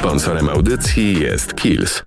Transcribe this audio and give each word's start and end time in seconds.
Sponsorem 0.00 0.48
audycji 0.48 1.20
jest 1.20 1.54
Kills. 1.54 2.02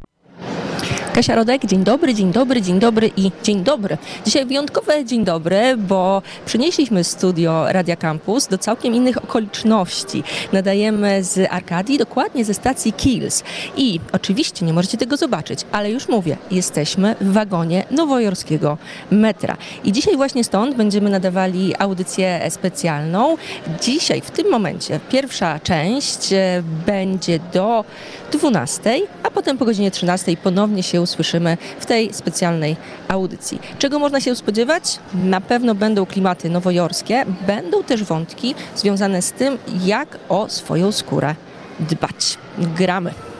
Kasia 1.14 1.36
Rodek, 1.36 1.66
dzień 1.66 1.84
dobry, 1.84 2.14
dzień 2.14 2.32
dobry, 2.32 2.62
dzień 2.62 2.80
dobry 2.80 3.12
i 3.18 3.32
dzień 3.44 3.64
dobry. 3.64 3.98
Dzisiaj 4.26 4.46
wyjątkowe 4.46 5.06
dzień 5.06 5.26
dobry, 5.26 5.78
bo 5.78 6.22
przynieśliśmy 6.46 7.04
studio 7.04 7.66
Radia 7.68 7.96
Campus 7.96 8.48
do 8.48 8.58
całkiem 8.58 8.94
innych 8.94 9.24
okoliczności. 9.24 10.24
Nadajemy 10.54 11.24
z 11.24 11.52
Arkadii, 11.52 11.98
dokładnie 11.98 12.46
ze 12.46 12.54
stacji 12.54 12.94
Kills. 12.94 13.44
I 13.78 14.00
oczywiście 14.12 14.66
nie 14.66 14.74
możecie 14.74 14.98
tego 14.98 15.18
zobaczyć, 15.18 15.60
ale 15.72 15.92
już 15.92 16.08
mówię, 16.08 16.38
jesteśmy 16.52 17.16
w 17.22 17.34
wagonie 17.34 17.86
nowojorskiego 17.92 18.78
metra. 19.12 19.58
I 19.84 19.92
dzisiaj 19.92 20.16
właśnie 20.16 20.44
stąd 20.44 20.76
będziemy 20.76 21.10
nadawali 21.10 21.74
audycję 21.80 22.42
specjalną. 22.50 23.38
Dzisiaj, 23.82 24.22
w 24.22 24.32
tym 24.32 24.52
momencie, 24.52 25.00
pierwsza 25.10 25.60
część 25.60 26.34
e, 26.34 26.64
będzie 26.86 27.40
do 27.54 27.86
12, 28.32 29.00
a 29.24 29.32
potem 29.32 29.58
po 29.58 29.66
godzinie 29.66 29.92
13 29.92 30.38
ponownie 30.38 30.84
się 30.84 31.03
usłyszymy 31.04 31.58
w 31.80 31.86
tej 31.86 32.14
specjalnej 32.14 32.76
audycji. 33.08 33.62
Czego 33.80 34.00
można 34.00 34.22
się 34.22 34.36
spodziewać? 34.36 35.00
Na 35.14 35.42
pewno 35.42 35.76
będą 35.76 36.06
klimaty 36.06 36.50
nowojorskie, 36.50 37.26
będą 37.48 37.84
też 37.84 38.04
wątki 38.04 38.56
związane 38.76 39.22
z 39.22 39.32
tym, 39.32 39.58
jak 39.86 40.18
o 40.30 40.50
swoją 40.50 40.92
skórę 40.92 41.36
dbać. 41.80 42.38
Gramy. 42.58 43.33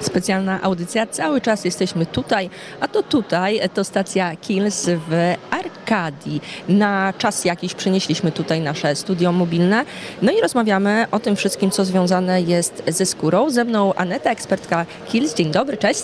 Specjalna 0.00 0.62
audycja. 0.62 1.06
Cały 1.06 1.40
czas 1.40 1.64
jesteśmy 1.64 2.06
tutaj, 2.06 2.50
a 2.80 2.88
to 2.88 3.02
tutaj 3.02 3.60
to 3.74 3.84
stacja 3.84 4.36
Kills 4.36 4.86
w 5.08 5.34
Arkadii. 5.50 6.40
Na 6.68 7.12
czas 7.18 7.44
jakiś 7.44 7.74
przenieśliśmy 7.74 8.32
tutaj 8.32 8.60
nasze 8.60 8.96
studio 8.96 9.32
mobilne. 9.32 9.84
No 10.22 10.32
i 10.32 10.40
rozmawiamy 10.40 11.06
o 11.10 11.18
tym 11.20 11.36
wszystkim, 11.36 11.70
co 11.70 11.84
związane 11.84 12.42
jest 12.42 12.82
ze 12.86 13.06
skórą. 13.06 13.50
Ze 13.50 13.64
mną 13.64 13.94
Aneta, 13.94 14.30
ekspertka 14.30 14.86
Kills. 15.08 15.34
Dzień 15.34 15.50
dobry, 15.50 15.76
cześć. 15.76 16.02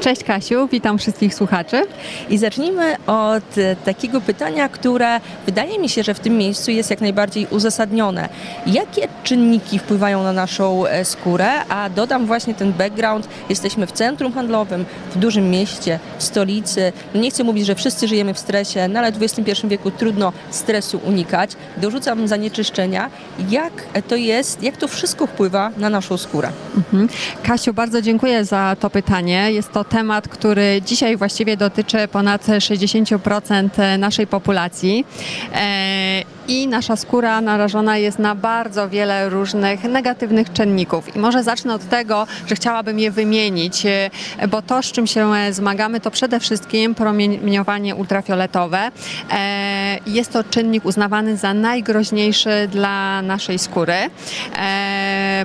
Cześć 0.00 0.24
Kasiu, 0.24 0.68
witam 0.68 0.98
wszystkich 0.98 1.34
słuchaczy. 1.34 1.82
I 2.28 2.38
zacznijmy 2.38 2.96
od 3.06 3.58
e, 3.58 3.76
takiego 3.76 4.20
pytania, 4.20 4.68
które 4.68 5.20
wydaje 5.46 5.78
mi 5.78 5.88
się, 5.88 6.02
że 6.02 6.14
w 6.14 6.20
tym 6.20 6.38
miejscu 6.38 6.70
jest 6.70 6.90
jak 6.90 7.00
najbardziej 7.00 7.46
uzasadnione. 7.50 8.28
Jakie 8.66 9.08
czynniki 9.24 9.78
wpływają 9.78 10.22
na 10.22 10.32
naszą 10.32 10.86
e, 10.86 11.04
skórę? 11.04 11.64
A 11.68 11.90
dodam 11.90 12.26
właśnie 12.26 12.54
ten 12.54 12.72
background. 12.72 13.28
Jesteśmy 13.48 13.86
w 13.86 13.92
centrum 13.92 14.32
handlowym, 14.32 14.84
w 15.14 15.18
dużym 15.18 15.50
mieście, 15.50 15.98
w 16.18 16.22
stolicy. 16.22 16.92
No 17.14 17.20
nie 17.20 17.30
chcę 17.30 17.44
mówić, 17.44 17.66
że 17.66 17.74
wszyscy 17.74 18.08
żyjemy 18.08 18.34
w 18.34 18.38
stresie, 18.38 18.88
no 18.88 18.98
ale 18.98 19.12
w 19.12 19.22
XXI 19.22 19.52
wieku 19.68 19.90
trudno 19.90 20.32
stresu 20.50 21.00
unikać. 21.04 21.50
Dorzucam 21.76 22.28
zanieczyszczenia. 22.28 23.10
Jak 23.50 23.72
to 24.08 24.16
jest, 24.16 24.62
jak 24.62 24.76
to 24.76 24.88
wszystko 24.88 25.26
wpływa 25.26 25.70
na 25.76 25.90
naszą 25.90 26.16
skórę? 26.16 26.50
Mhm. 26.76 27.08
Kasiu, 27.42 27.74
bardzo 27.74 28.02
dziękuję 28.02 28.44
za 28.44 28.76
to 28.80 28.90
pytanie. 28.90 29.52
Jest 29.52 29.72
to 29.72 29.84
temat, 29.84 30.28
który 30.28 30.82
dzisiaj 30.86 31.16
właściwie 31.16 31.56
dotyczy 31.56 32.08
ponad 32.08 32.46
60% 32.46 33.98
naszej 33.98 34.26
populacji. 34.26 35.06
E, 35.54 36.35
I 36.48 36.68
nasza 36.68 36.96
skóra 36.96 37.40
narażona 37.40 37.96
jest 37.96 38.18
na 38.18 38.34
bardzo 38.34 38.88
wiele 38.88 39.28
różnych 39.28 39.84
negatywnych 39.84 40.52
czynników. 40.52 41.16
I 41.16 41.18
może 41.18 41.42
zacznę 41.42 41.74
od 41.74 41.88
tego, 41.88 42.26
że 42.46 42.54
chciałabym 42.54 42.98
je 42.98 43.10
wymienić, 43.10 43.86
e, 43.86 44.10
bo 44.48 44.62
to, 44.62 44.82
z 44.82 44.92
czym 44.92 45.06
się 45.06 45.34
e, 45.34 45.52
zmagamy, 45.52 46.00
to 46.00 46.10
przede 46.10 46.40
wszystkim 46.40 46.94
promieniowanie 46.94 47.94
ultrafioletowe. 47.94 48.90
E, 49.32 49.98
Jest 50.06 50.32
to 50.32 50.44
czynnik 50.44 50.84
uznawany 50.84 51.36
za 51.36 51.54
najgroźniejszy 51.54 52.68
dla 52.68 53.22
naszej 53.22 53.58
skóry. 53.58 53.94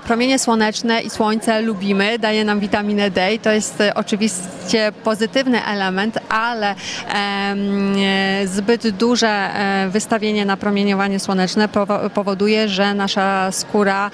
Promienie 0.05 0.39
słoneczne 0.39 1.01
i 1.01 1.09
słońce 1.09 1.61
lubimy, 1.61 2.19
daje 2.19 2.45
nam 2.45 2.59
witaminę 2.59 3.11
D 3.11 3.29
to 3.41 3.51
jest 3.51 3.83
oczywiście 3.95 4.91
pozytywny 5.03 5.65
element, 5.65 6.19
ale 6.29 6.75
zbyt 8.45 8.89
duże 8.89 9.49
wystawienie 9.89 10.45
na 10.45 10.57
promieniowanie 10.91 11.19
słoneczne 11.19 11.67
powo- 11.67 12.09
powoduje, 12.09 12.69
że 12.69 12.93
nasza 12.93 13.51
skóra 13.51 14.11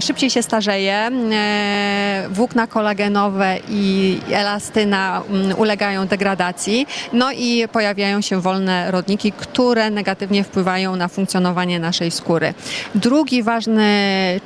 szybciej 0.00 0.30
się 0.30 0.42
starzeje, 0.42 0.94
e, 0.94 2.26
włókna 2.30 2.66
kolagenowe 2.66 3.58
i 3.68 4.18
elastyna 4.32 5.22
mm, 5.30 5.58
ulegają 5.58 6.06
degradacji, 6.06 6.86
no 7.12 7.32
i 7.32 7.68
pojawiają 7.72 8.20
się 8.20 8.40
wolne 8.40 8.90
rodniki, 8.90 9.32
które 9.32 9.90
negatywnie 9.90 10.44
wpływają 10.44 10.96
na 10.96 11.08
funkcjonowanie 11.08 11.78
naszej 11.78 12.10
skóry. 12.10 12.54
Drugi 12.94 13.42
ważny 13.42 13.90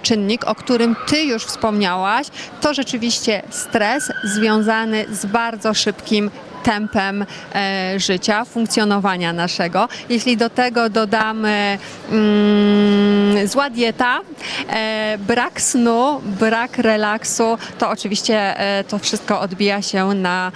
czynnik, 0.02 0.44
o 0.44 0.54
którym 0.54 0.96
Ty 1.06 1.22
już 1.22 1.44
wspomniałaś, 1.44 2.26
to 2.60 2.74
rzeczywiście 2.74 3.42
stres 3.50 4.12
związany 4.24 5.04
z 5.12 5.26
bardzo 5.26 5.74
szybkim 5.74 6.30
tempem 6.62 7.26
e, 7.54 8.00
życia, 8.00 8.44
funkcjonowania 8.44 9.32
naszego. 9.32 9.88
Jeśli 10.08 10.36
do 10.36 10.50
tego 10.50 10.90
dodamy 10.90 11.78
mm, 12.10 13.48
zła 13.48 13.70
dieta, 13.70 14.20
e, 14.68 15.18
brak 15.18 15.60
snu, 15.60 16.20
brak 16.24 16.78
relaksu, 16.78 17.58
to 17.78 17.90
oczywiście 17.90 18.60
e, 18.60 18.84
to 18.84 18.98
wszystko 18.98 19.40
odbija 19.40 19.82
się 19.82 20.06
na 20.14 20.52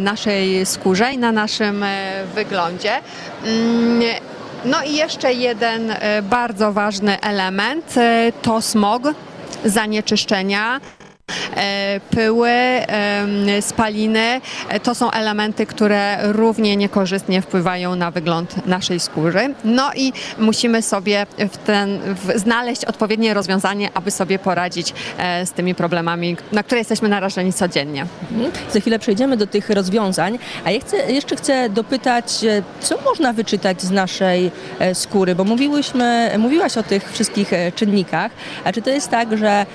naszej 0.00 0.66
skórze 0.66 1.12
i 1.12 1.18
na 1.18 1.32
naszym 1.32 1.84
wyglądzie. 2.34 2.92
Mm, 3.44 4.02
no 4.64 4.82
i 4.82 4.96
jeszcze 4.96 5.32
jeden 5.32 5.94
bardzo 6.22 6.72
ważny 6.72 7.20
element 7.20 7.94
to 8.42 8.62
smog, 8.62 9.02
zanieczyszczenia. 9.64 10.80
E, 11.56 12.00
Pyły, 12.10 12.50
spaliny 13.60 14.40
e, 14.68 14.80
to 14.80 14.94
są 14.94 15.10
elementy, 15.10 15.66
które 15.66 16.18
równie 16.32 16.76
niekorzystnie 16.76 17.42
wpływają 17.42 17.96
na 17.96 18.10
wygląd 18.10 18.66
naszej 18.66 19.00
skóry. 19.00 19.54
No 19.64 19.90
i 19.94 20.12
musimy 20.38 20.82
sobie 20.82 21.26
w 21.38 21.56
ten, 21.56 22.00
w, 22.14 22.38
znaleźć 22.38 22.84
odpowiednie 22.84 23.34
rozwiązanie, 23.34 23.90
aby 23.94 24.10
sobie 24.10 24.38
poradzić 24.38 24.94
e, 25.18 25.46
z 25.46 25.52
tymi 25.52 25.74
problemami, 25.74 26.36
na 26.52 26.62
które 26.62 26.78
jesteśmy 26.78 27.08
narażeni 27.08 27.52
codziennie. 27.52 28.06
Mhm. 28.32 28.52
Za 28.72 28.80
chwilę 28.80 28.98
przejdziemy 28.98 29.36
do 29.36 29.46
tych 29.46 29.70
rozwiązań, 29.70 30.38
a 30.64 30.70
ja 30.70 30.80
chcę, 30.80 31.12
jeszcze 31.12 31.36
chcę 31.36 31.68
dopytać, 31.70 32.32
co 32.80 32.98
można 33.04 33.32
wyczytać 33.32 33.82
z 33.82 33.90
naszej 33.90 34.50
skóry, 34.94 35.34
bo 35.34 35.44
mówiłyśmy, 35.44 36.30
mówiłaś 36.38 36.76
o 36.78 36.82
tych 36.82 37.12
wszystkich 37.12 37.50
czynnikach, 37.74 38.32
a 38.64 38.72
czy 38.72 38.82
to 38.82 38.90
jest 38.90 39.10
tak, 39.10 39.38
że 39.38 39.66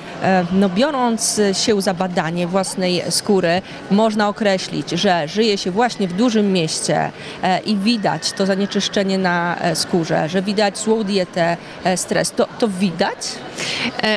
no, 0.51 0.69
biorąc 0.69 1.41
się 1.53 1.81
za 1.81 1.93
badanie 1.93 2.47
własnej 2.47 3.03
skóry, 3.09 3.61
można 3.91 4.29
określić, 4.29 4.89
że 4.89 5.27
żyje 5.27 5.57
się 5.57 5.71
właśnie 5.71 6.07
w 6.07 6.13
dużym 6.13 6.51
mieście 6.53 7.11
e, 7.43 7.59
i 7.59 7.75
widać 7.75 8.31
to 8.31 8.45
zanieczyszczenie 8.45 9.17
na 9.17 9.57
e, 9.59 9.75
skórze, 9.75 10.29
że 10.29 10.41
widać 10.41 10.77
złą 10.77 11.03
dietę, 11.03 11.57
e, 11.83 11.97
stres, 11.97 12.31
to, 12.31 12.47
to 12.59 12.67
widać? 12.67 13.17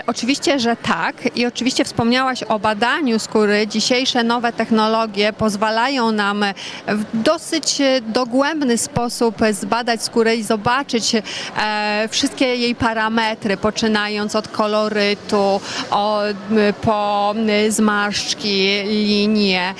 Oczywiście, 0.07 0.59
że 0.59 0.77
tak. 0.77 1.37
I 1.37 1.47
oczywiście 1.47 1.85
wspomniałaś 1.85 2.43
o 2.43 2.59
badaniu 2.59 3.19
skóry. 3.19 3.67
Dzisiejsze 3.67 4.25
nowe 4.25 4.53
technologie 4.53 5.33
pozwalają 5.33 6.12
nam 6.12 6.45
w 6.87 7.23
dosyć 7.23 7.83
dogłębny 8.03 8.79
sposób 8.79 9.37
zbadać 9.53 10.03
skórę 10.03 10.37
i 10.37 10.43
zobaczyć 10.43 11.12
wszystkie 12.11 12.57
jej 12.57 12.75
parametry, 12.75 13.57
poczynając 13.57 14.37
od 14.37 14.49
kolorytu, 14.49 15.61
po 16.83 17.09
zmarszczki, 17.69 18.82
linie, 18.84 19.75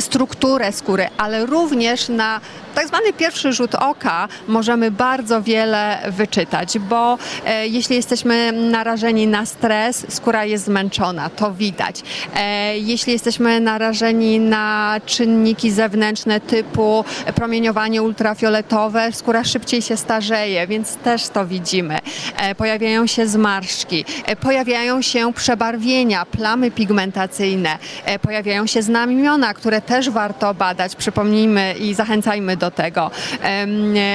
strukturę 0.00 0.72
skóry, 0.72 1.08
ale 1.16 1.46
również 1.46 2.08
na 2.08 2.40
tak 2.74 2.88
zwany 2.88 3.12
pierwszy 3.12 3.52
rzut 3.52 3.74
oka 3.74 4.28
możemy 4.48 4.90
bardzo 4.90 5.42
wiele 5.42 5.98
wyczytać, 6.10 6.78
bo 6.78 7.18
e, 7.46 7.68
jeśli 7.68 7.96
jesteśmy 7.96 8.52
narażeni 8.52 9.26
na 9.26 9.46
stres, 9.46 10.06
skóra 10.08 10.44
jest 10.44 10.64
zmęczona, 10.64 11.30
to 11.30 11.52
widać. 11.52 12.02
E, 12.36 12.78
jeśli 12.78 13.12
jesteśmy 13.12 13.60
narażeni 13.60 14.40
na 14.40 15.00
czynniki 15.06 15.70
zewnętrzne 15.70 16.40
typu 16.40 17.04
promieniowanie 17.34 18.02
ultrafioletowe, 18.02 19.12
skóra 19.12 19.44
szybciej 19.44 19.82
się 19.82 19.96
starzeje, 19.96 20.66
więc 20.66 20.96
też 20.96 21.28
to 21.28 21.46
widzimy. 21.46 21.98
E, 22.36 22.54
pojawiają 22.54 23.06
się 23.06 23.26
zmarszczki, 23.26 24.04
e, 24.26 24.36
pojawiają 24.36 25.02
się 25.02 25.32
przebarwienia, 25.32 26.26
plamy 26.26 26.70
pigmentacyjne, 26.70 27.78
e, 28.04 28.18
pojawiają 28.18 28.66
się 28.66 28.82
znamiona, 28.82 29.54
które 29.54 29.80
też 29.80 30.10
warto 30.10 30.54
badać. 30.54 30.96
Przypomnijmy 30.96 31.74
i 31.80 31.94
zachęcajmy 31.94 32.56
do 32.60 32.70
tego. 32.70 33.10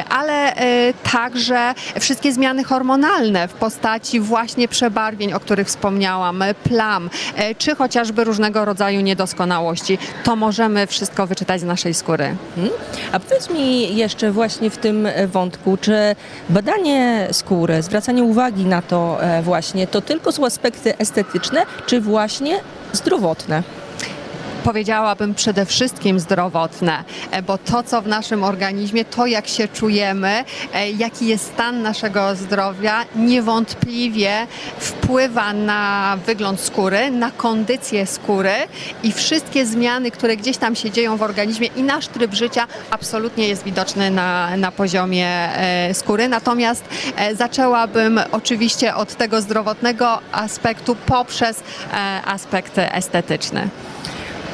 Ale 0.09 0.55
e, 0.55 0.93
także 1.11 1.73
wszystkie 1.99 2.33
zmiany 2.33 2.63
hormonalne 2.63 3.47
w 3.47 3.53
postaci 3.53 4.19
właśnie 4.19 4.67
przebarwień, 4.67 5.33
o 5.33 5.39
których 5.39 5.67
wspomniałam, 5.67 6.43
plam, 6.63 7.09
e, 7.35 7.55
czy 7.55 7.75
chociażby 7.75 8.23
różnego 8.23 8.65
rodzaju 8.65 9.01
niedoskonałości, 9.01 9.97
to 10.23 10.35
możemy 10.35 10.87
wszystko 10.87 11.27
wyczytać 11.27 11.61
z 11.61 11.63
naszej 11.63 11.93
skóry. 11.93 12.35
A 13.11 13.19
powiedz 13.19 13.49
mi 13.49 13.95
jeszcze 13.95 14.31
właśnie 14.31 14.69
w 14.69 14.77
tym 14.77 15.05
e, 15.05 15.27
wątku, 15.27 15.77
czy 15.81 16.15
badanie 16.49 17.27
skóry, 17.31 17.81
zwracanie 17.81 18.23
uwagi 18.23 18.65
na 18.65 18.81
to 18.81 19.17
właśnie, 19.43 19.87
to 19.87 20.01
tylko 20.01 20.31
są 20.31 20.45
aspekty 20.45 20.97
estetyczne, 20.97 21.65
czy 21.85 22.01
właśnie 22.01 22.59
zdrowotne? 22.93 23.63
Powiedziałabym 24.65 25.35
przede 25.35 25.65
wszystkim 25.65 26.19
zdrowotne, 26.19 27.03
e, 27.31 27.41
bo 27.41 27.57
to, 27.57 27.83
co 27.83 28.01
w 28.01 28.07
naszym 28.07 28.43
organizmie, 28.43 29.05
to 29.05 29.25
jak 29.25 29.47
się 29.47 29.67
czujemy, 29.67 30.43
e, 30.73 30.91
jaki 30.91 31.27
jest 31.27 31.45
stan 31.45 31.81
naszego 31.81 32.35
zdrowia, 32.35 33.05
niewątpliwie 33.15 34.47
wpływa 34.77 35.53
na 35.53 36.17
wygląd 36.25 36.59
skóry, 36.59 37.11
na 37.11 37.31
kondycję 37.31 38.05
skóry 38.05 38.53
i 39.03 39.11
wszystkie 39.11 39.65
zmiany, 39.65 40.11
które 40.11 40.37
gdzieś 40.37 40.57
tam 40.57 40.75
się 40.75 40.91
dzieją 40.91 41.17
w 41.17 41.21
organizmie 41.21 41.67
i 41.75 41.83
nasz 41.83 42.07
tryb 42.07 42.33
życia 42.33 42.67
absolutnie 42.91 43.47
jest 43.47 43.63
widoczny 43.63 44.11
na, 44.11 44.57
na 44.57 44.71
poziomie 44.71 45.27
e, 45.27 45.93
skóry. 45.93 46.27
Natomiast 46.27 46.83
zaczęłabym 47.33 48.19
oczywiście 48.31 48.95
od 48.95 49.15
tego 49.15 49.41
zdrowotnego 49.41 50.19
aspektu 50.31 50.95
poprzez 51.05 51.63
aspekt 52.25 52.77
estetyczny. 52.77 53.69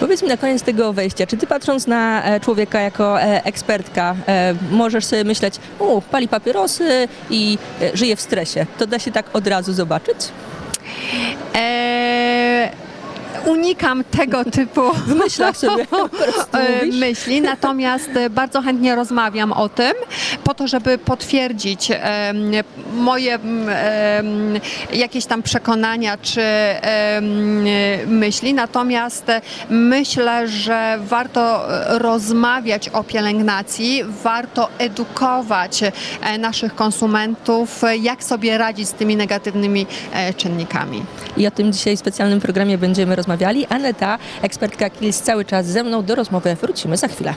Powiedz 0.01 0.21
mi 0.23 0.27
na 0.27 0.37
koniec 0.37 0.63
tego 0.63 0.93
wejścia, 0.93 1.27
czy 1.27 1.37
ty 1.37 1.47
patrząc 1.47 1.87
na 1.87 2.23
e, 2.23 2.39
człowieka 2.39 2.79
jako 2.79 3.21
e, 3.21 3.45
ekspertka, 3.45 4.15
e, 4.27 4.55
możesz 4.71 5.05
sobie 5.05 5.23
myśleć, 5.23 5.55
o, 5.79 6.01
pali 6.01 6.27
papierosy 6.27 7.07
i 7.29 7.57
żyje 7.93 8.15
w 8.15 8.21
stresie. 8.21 8.65
To 8.77 8.87
da 8.87 8.99
się 8.99 9.11
tak 9.11 9.25
od 9.33 9.47
razu 9.47 9.73
zobaczyć? 9.73 10.17
Unikam 13.51 14.03
tego 14.03 14.45
typu 14.45 14.81
e, 16.53 16.85
myśli, 16.85 17.41
natomiast 17.41 18.09
e, 18.15 18.29
bardzo 18.29 18.61
chętnie 18.61 18.95
rozmawiam 18.95 19.51
o 19.51 19.69
tym, 19.69 19.93
po 20.43 20.53
to, 20.53 20.67
żeby 20.67 20.97
potwierdzić 20.97 21.91
moje 22.93 23.39
jakieś 24.93 25.25
tam 25.25 25.43
przekonania 25.43 26.17
czy 26.17 26.41
myśli. 28.07 28.53
Natomiast 28.53 29.25
myślę, 29.69 30.47
że 30.47 30.99
warto 30.99 31.73
e, 31.73 31.99
rozmawiać 31.99 32.89
o 32.89 33.03
pielęgnacji, 33.03 34.03
warto 34.23 34.69
edukować 34.77 35.83
naszych 36.39 36.75
konsumentów, 36.75 37.81
jak 38.01 38.23
sobie 38.23 38.57
radzić 38.57 38.87
z 38.87 38.93
tymi 38.93 39.15
negatywnymi 39.15 39.85
czynnikami. 40.37 41.03
I 41.37 41.47
o 41.47 41.51
tym 41.51 41.73
dzisiaj 41.73 41.97
w 41.97 41.99
specjalnym 41.99 42.41
programie 42.41 42.77
będziemy 42.77 43.15
rozmawiali. 43.41 43.65
Aneta, 43.69 44.19
ekspertka 44.41 44.89
Kils, 44.89 45.21
cały 45.21 45.45
czas 45.45 45.65
ze 45.65 45.83
mną 45.83 46.03
do 46.03 46.15
rozmowy. 46.15 46.55
Wrócimy 46.55 46.97
za 46.97 47.07
chwilę. 47.07 47.35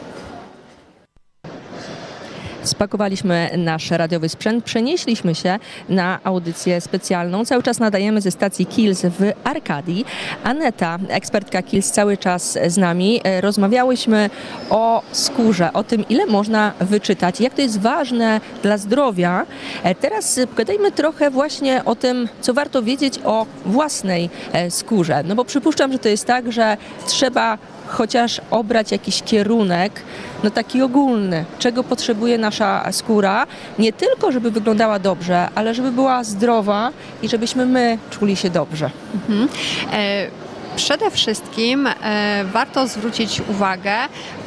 Spakowaliśmy 2.65 3.51
nasz 3.57 3.91
radiowy 3.91 4.29
sprzęt, 4.29 4.65
przenieśliśmy 4.65 5.35
się 5.35 5.59
na 5.89 6.19
audycję 6.25 6.81
specjalną. 6.81 7.45
Cały 7.45 7.63
czas 7.63 7.79
nadajemy 7.79 8.21
ze 8.21 8.31
stacji 8.31 8.67
Kills 8.67 9.03
w 9.03 9.33
Arkadii. 9.45 10.05
Aneta, 10.45 10.99
ekspertka 11.09 11.63
Kills, 11.63 11.91
cały 11.91 12.17
czas 12.17 12.59
z 12.67 12.77
nami. 12.77 13.21
E, 13.25 13.41
Rozmawiałyśmy 13.41 14.31
o 14.71 15.03
skórze, 15.13 15.73
o 15.73 15.85
tym, 15.85 16.09
ile 16.09 16.27
można 16.27 16.73
wyczytać, 16.81 17.41
jak 17.41 17.55
to 17.55 17.63
jest 17.63 17.81
ważne 17.81 18.41
dla 18.63 18.79
zdrowia. 18.79 19.47
E, 19.83 19.95
Teraz 19.95 20.41
pogadajmy 20.51 20.93
trochę 20.93 21.31
właśnie 21.31 21.85
o 21.85 21.97
tym, 21.97 22.29
co 22.41 22.55
warto 22.55 22.83
wiedzieć 22.83 23.21
o 23.25 23.47
własnej 23.67 24.31
e, 24.53 24.71
skórze. 24.71 25.23
No 25.25 25.35
bo 25.35 25.45
przypuszczam, 25.45 25.93
że 25.93 25.99
to 25.99 26.09
jest 26.09 26.25
tak, 26.27 26.53
że 26.53 26.77
trzeba 27.07 27.59
chociaż 27.87 28.41
obrać 28.51 28.93
jakiś 28.93 29.23
kierunek, 29.23 30.03
no 30.45 30.51
taki 30.51 30.83
ogólny, 30.83 31.45
czego 31.59 31.85
potrzebuje 31.85 32.39
nasza 32.39 32.93
skóra, 32.93 33.47
nie 33.79 33.93
tylko 33.93 34.33
żeby 34.33 34.51
wyglądała 34.51 34.99
dobrze, 34.99 35.49
ale 35.55 35.75
żeby 35.75 35.93
była 35.93 36.25
zdrowa 36.25 36.91
i 37.23 37.29
żebyśmy 37.29 37.67
my 37.67 37.99
czuli 38.11 38.37
się 38.37 38.51
dobrze. 38.51 38.91
Mhm. 39.15 39.49
E, 39.93 40.27
Przede 40.77 41.11
wszystkim 41.11 41.87
e, 41.87 42.45
warto 42.53 42.87
zwrócić 42.87 43.43
uwagę, 43.51 43.93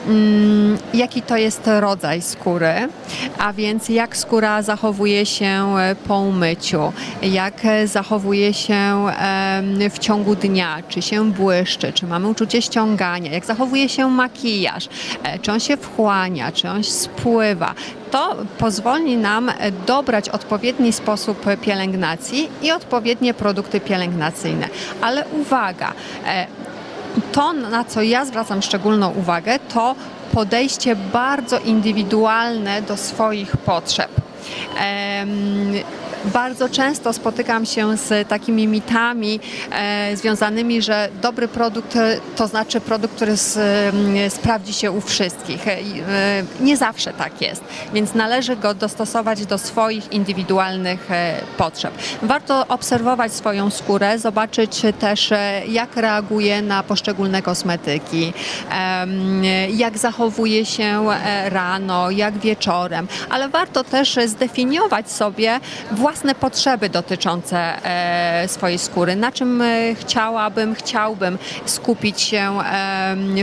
mm, 0.07 0.77
jaki 0.93 1.21
to 1.21 1.37
jest 1.37 1.61
rodzaj 1.65 2.21
skóry, 2.21 2.73
a 3.39 3.53
więc 3.53 3.89
jak 3.89 4.17
skóra 4.17 4.61
zachowuje 4.61 5.25
się 5.25 5.75
e, 5.77 5.95
po 6.07 6.19
umyciu, 6.19 6.93
jak 7.21 7.65
e, 7.65 7.87
zachowuje 7.87 8.53
się 8.53 9.05
w 9.91 9.99
ciągu 9.99 10.35
dnia, 10.35 10.77
czy 10.89 11.01
się 11.01 11.31
błyszczy, 11.31 11.93
czy 11.93 12.07
mamy 12.07 12.27
uczucie 12.27 12.61
ściągania, 12.61 13.31
jak 13.31 13.45
zachowuje 13.45 13.89
się 13.89 14.09
makijaż, 14.09 14.89
czy 15.41 15.51
on 15.51 15.59
się 15.59 15.77
wchłania, 15.77 16.51
czy 16.51 16.69
on 16.69 16.83
spływa. 16.83 17.73
To 18.11 18.35
pozwoli 18.57 19.17
nam 19.17 19.51
dobrać 19.85 20.29
odpowiedni 20.29 20.93
sposób 20.93 21.45
pielęgnacji 21.61 22.49
i 22.61 22.71
odpowiednie 22.71 23.33
produkty 23.33 23.79
pielęgnacyjne. 23.79 24.67
Ale 25.01 25.25
uwaga, 25.27 25.93
e, 26.25 26.47
to, 27.31 27.53
na 27.53 27.83
co 27.83 28.01
ja 28.01 28.25
zwracam 28.25 28.61
szczególną 28.61 29.11
uwagę, 29.11 29.59
to 29.73 29.95
podejście 30.31 30.95
bardzo 30.95 31.59
indywidualne 31.59 32.81
do 32.81 32.97
swoich 32.97 33.57
potrzeb. 33.57 34.11
Bardzo 36.25 36.69
często 36.69 37.13
spotykam 37.13 37.65
się 37.65 37.97
z 37.97 38.27
takimi 38.27 38.67
mitami 38.67 39.39
e, 39.71 40.17
związanymi, 40.17 40.81
że 40.81 41.09
dobry 41.21 41.47
produkt 41.47 41.97
to 42.35 42.47
znaczy 42.47 42.81
produkt, 42.81 43.15
który 43.15 43.31
s, 43.31 43.57
m, 43.57 44.15
sprawdzi 44.29 44.73
się 44.73 44.91
u 44.91 45.01
wszystkich. 45.01 45.67
E, 45.67 45.71
e, 45.71 46.43
nie 46.59 46.77
zawsze 46.77 47.13
tak 47.13 47.41
jest, 47.41 47.63
więc 47.93 48.13
należy 48.13 48.55
go 48.55 48.73
dostosować 48.73 49.45
do 49.45 49.57
swoich 49.57 50.11
indywidualnych 50.11 51.11
e, 51.11 51.41
potrzeb. 51.57 51.93
Warto 52.21 52.67
obserwować 52.67 53.33
swoją 53.33 53.69
skórę, 53.69 54.19
zobaczyć 54.19 54.81
też, 54.99 55.31
e, 55.31 55.61
jak 55.67 55.95
reaguje 55.95 56.61
na 56.61 56.83
poszczególne 56.83 57.41
kosmetyki, 57.41 58.33
jak 59.73 59.97
zachowuje 59.97 60.65
się 60.65 61.09
e, 61.11 61.49
rano, 61.49 62.11
jak 62.11 62.37
wieczorem, 62.37 63.07
ale 63.29 63.49
warto 63.49 63.83
też 63.83 64.19
zdefiniować 64.25 65.11
sobie 65.11 65.59
własne 66.07 66.35
potrzeby 66.35 66.89
dotyczące 66.89 67.57
e, 67.57 68.47
swojej 68.47 68.77
skóry, 68.79 69.15
na 69.15 69.31
czym 69.31 69.61
e, 69.61 69.95
chciałabym, 69.95 70.75
chciałbym 70.75 71.37
skupić 71.65 72.21
się 72.21 72.59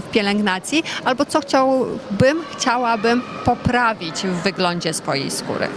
w 0.02 0.10
pielęgnacji, 0.10 0.84
albo 1.04 1.26
co 1.26 1.40
chciałbym, 1.40 2.42
chciałabym 2.56 3.22
poprawić 3.44 4.14
w 4.14 4.42
wyglądzie 4.42 4.92
swojej 4.92 5.30
skóry. 5.30 5.68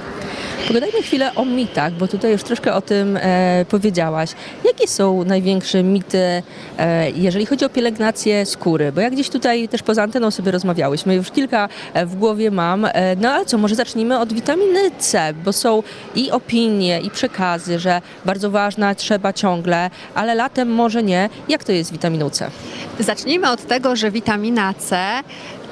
Pogadajmy 0.68 1.02
chwilę 1.02 1.36
o 1.36 1.46
mitach, 1.46 1.94
bo 1.94 2.08
tutaj 2.08 2.32
już 2.32 2.44
troszkę 2.44 2.74
o 2.74 2.82
tym 2.82 3.18
e, 3.22 3.66
powiedziałaś. 3.70 4.30
Jakie 4.66 4.88
są 4.88 5.24
największe 5.24 5.84
mity, 5.84 6.44
e, 6.78 7.12
jeżeli 7.12 7.46
chodzi 7.46 7.66
o 7.66 7.70
pielęgnację 7.70 8.46
skóry? 8.46 8.92
Bo 8.92 9.02
ja 9.02 9.10
gdzieś 9.10 9.30
tutaj 9.30 9.68
też 9.68 9.84
poza 9.84 10.04
anteną 10.04 10.32
sobie 10.32 10.52
rozmawiałyśmy, 10.52 11.16
już 11.16 11.32
kilka 11.32 11.70
e, 11.94 12.06
w 12.06 12.16
głowie 12.16 12.52
mam. 12.52 12.86
E, 12.86 13.16
no 13.16 13.30
ale 13.30 13.46
co, 13.46 13.58
może 13.58 13.76
zacznijmy 13.76 14.20
od 14.20 14.34
witaminy 14.34 14.92
C, 15.00 15.34
bo 15.46 15.54
są 15.54 15.84
i 16.16 16.32
opinie, 16.32 17.00
i 17.00 17.10
przekazy, 17.10 17.80
że 17.80 18.02
bardzo 18.26 18.52
ważna, 18.52 18.96
trzeba 18.96 19.34
ciągle, 19.34 19.90
ale 20.16 20.36
latem 20.36 20.70
może 20.70 21.04
nie. 21.04 21.30
Jak 21.50 21.64
to 21.64 21.72
jest 21.72 21.90
z 21.90 21.94
witaminą 21.94 22.30
C? 22.30 22.52
Zacznijmy 23.00 23.52
od 23.52 23.68
tego, 23.68 23.96
że 23.96 24.12
witamina 24.12 24.74
C 24.74 25.20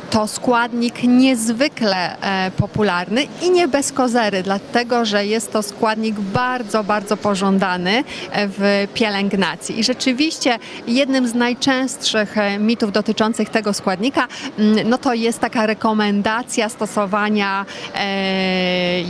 to 0.10 0.28
składnik 0.28 1.04
niezwykle 1.04 2.18
e, 2.22 2.52
popularny 2.52 3.24
i 3.42 3.52
nie 3.52 3.68
bez 3.68 3.92
kozery, 3.92 4.44
dlatego 4.44 5.06
że 5.06 5.26
jest 5.26 5.52
to 5.52 5.64
składnik 5.64 6.20
bardzo, 6.20 6.84
bardzo 6.84 7.18
pożądany 7.18 7.92
e, 7.92 8.04
w 8.48 8.88
pielęgnacji. 8.94 9.80
I 9.80 9.84
rzeczywiście 9.84 10.60
jednym 10.88 11.28
z 11.28 11.34
najczęstszych 11.34 12.38
e, 12.38 12.60
mitów 12.60 12.92
dotyczących 12.92 13.50
tego 13.50 13.74
składnika, 13.74 14.28
mm, 14.60 14.90
no 14.90 14.98
to 14.98 15.14
jest 15.14 15.40
taka 15.40 15.66
rekomendacja 15.66 16.70
stosowania 16.70 17.66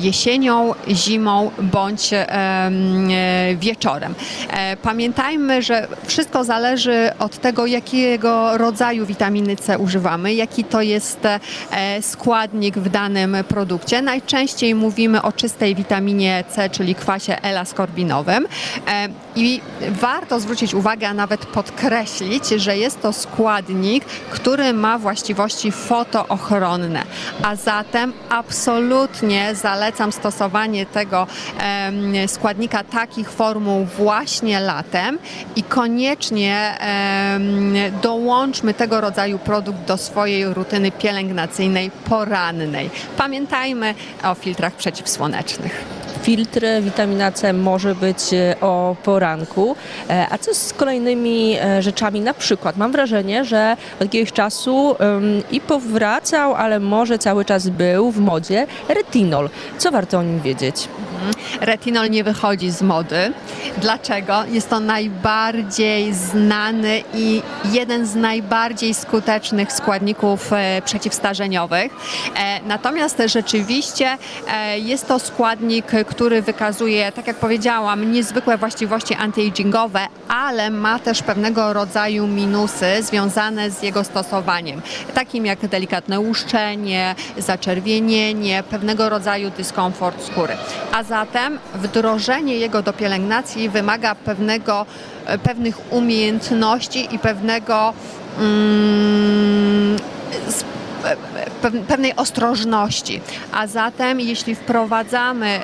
jesienią, 0.02 0.74
zimą 0.90 1.52
bądź 1.62 2.10
mm, 2.14 3.08
wieczorem. 3.60 4.16
Pamiętajmy, 4.82 5.62
że 5.62 5.88
wszystko 6.08 6.44
zależy 6.44 7.12
od 7.20 7.38
tego, 7.38 7.66
jakiego 7.66 8.58
rodzaju 8.58 9.06
witaminy 9.06 9.56
C 9.56 9.78
używamy, 9.78 10.34
jaki 10.34 10.64
to 10.64 10.82
jest 10.86 11.20
e, 11.26 11.40
składnik 12.02 12.78
w 12.78 12.90
danym 12.90 13.38
produkcie. 13.48 14.02
Najczęściej 14.02 14.76
mówimy 14.76 15.22
o 15.22 15.32
czystej 15.32 15.76
witaminie 15.76 16.44
C, 16.50 16.70
czyli 16.70 16.96
kwasie 16.96 17.42
L-askorbinowym. 17.42 18.48
E, 18.88 19.08
I 19.36 19.62
warto 19.90 20.40
zwrócić 20.40 20.74
uwagę, 20.74 21.08
a 21.08 21.14
nawet 21.14 21.46
podkreślić, 21.46 22.48
że 22.48 22.78
jest 22.78 23.02
to 23.02 23.14
składnik, 23.14 24.06
który 24.06 24.74
ma 24.74 25.00
właściwości 25.00 25.72
fotoochronne. 25.72 27.04
A 27.44 27.56
zatem 27.56 28.14
absolutnie 28.30 29.56
zalecam 29.56 30.12
stosowanie 30.12 30.86
tego 30.86 31.28
składnika 32.28 32.84
takich 32.84 33.32
formuł 33.32 33.86
właśnie 33.86 34.60
latem 34.60 35.20
i 35.56 35.64
koniecznie 35.64 36.78
dołączmy 38.02 38.74
tego 38.74 39.02
rodzaju 39.02 39.40
produkt 39.40 39.80
do 39.88 39.98
swojej 39.98 40.54
rutyny 40.54 40.75
pielęgnacyjnej 40.92 41.92
porannej. 42.10 42.90
Pamiętajmy 43.18 43.96
o 44.24 44.36
filtrach 44.36 44.74
przeciwsłonecznych. 44.74 45.96
Filtr 46.22 46.62
witamina 46.82 47.32
C 47.32 47.54
może 47.54 47.96
być 47.96 48.18
e, 48.34 48.56
o 48.62 48.96
poranku. 49.04 49.76
E, 50.10 50.28
A 50.30 50.38
co 50.38 50.54
z 50.54 50.74
kolejnymi 50.74 51.58
e, 51.62 51.82
rzeczami? 51.82 52.22
Na 52.22 52.34
przykład 52.34 52.78
mam 52.78 52.92
wrażenie, 52.92 53.46
że 53.46 53.78
od 53.96 54.02
jakiegoś 54.02 54.32
czasu 54.32 54.96
i 55.52 55.62
powracał, 55.62 56.56
ale 56.56 56.80
może 56.80 57.20
cały 57.20 57.46
czas 57.46 57.70
był 57.70 58.12
w 58.12 58.20
modzie 58.20 58.68
retinol. 58.90 59.50
Co 59.78 59.92
warto 59.92 60.18
o 60.18 60.24
nim 60.24 60.42
wiedzieć? 60.42 60.88
Retinol 61.62 62.10
nie 62.10 62.24
wychodzi 62.24 62.72
z 62.72 62.82
mody. 62.82 63.34
Dlaczego? 63.78 64.44
Jest 64.50 64.70
to 64.70 64.80
najbardziej 64.80 66.14
znany 66.14 67.04
i 67.14 67.42
jeden 67.72 68.06
z 68.06 68.16
najbardziej 68.16 68.94
skutecznych 68.94 69.72
składników 69.72 70.54
e, 70.54 70.82
przeciwstarzeniowych. 70.86 71.92
E, 72.36 72.60
natomiast 72.68 73.22
rzeczywiście 73.26 74.18
e, 74.48 74.80
jest 74.80 75.08
to 75.08 75.20
składnik, 75.20 75.86
który 76.08 76.42
wykazuje, 76.42 77.12
tak 77.12 77.28
jak 77.28 77.38
powiedziałam, 77.38 78.12
niezwykłe 78.12 78.58
właściwości 78.58 79.14
antyagingowe, 79.14 80.00
ale 80.28 80.70
ma 80.70 81.00
też 81.00 81.24
pewnego 81.24 81.74
rodzaju 81.74 82.28
minusy 82.28 83.04
związane 83.04 83.72
z 83.72 83.84
jego 83.84 84.04
stosowaniem, 84.04 84.82
takim 85.14 85.46
jak 85.46 85.68
delikatne 85.68 86.20
łuszczenie, 86.20 87.16
zaczerwienienie, 87.38 88.64
pewnego 88.70 89.10
rodzaju 89.10 89.50
dyskomfort 89.50 90.26
skóry. 90.26 90.54
A 90.92 91.04
zatem 91.04 91.45
wdrożenie 91.76 92.58
jego 92.58 92.82
do 92.82 92.94
pielęgnacji 92.94 93.70
wymaga 93.70 94.16
pewnego, 94.16 94.86
e, 95.26 95.38
pewnych 95.38 95.94
umiejętności 95.94 97.16
i 97.16 97.20
pewnego 97.20 97.94
mm, 98.40 99.98
pewnej 101.88 102.16
ostrożności. 102.16 103.22
A 103.52 103.68
zatem, 103.68 104.20
jeśli 104.20 104.56
wprowadzamy 104.56 105.60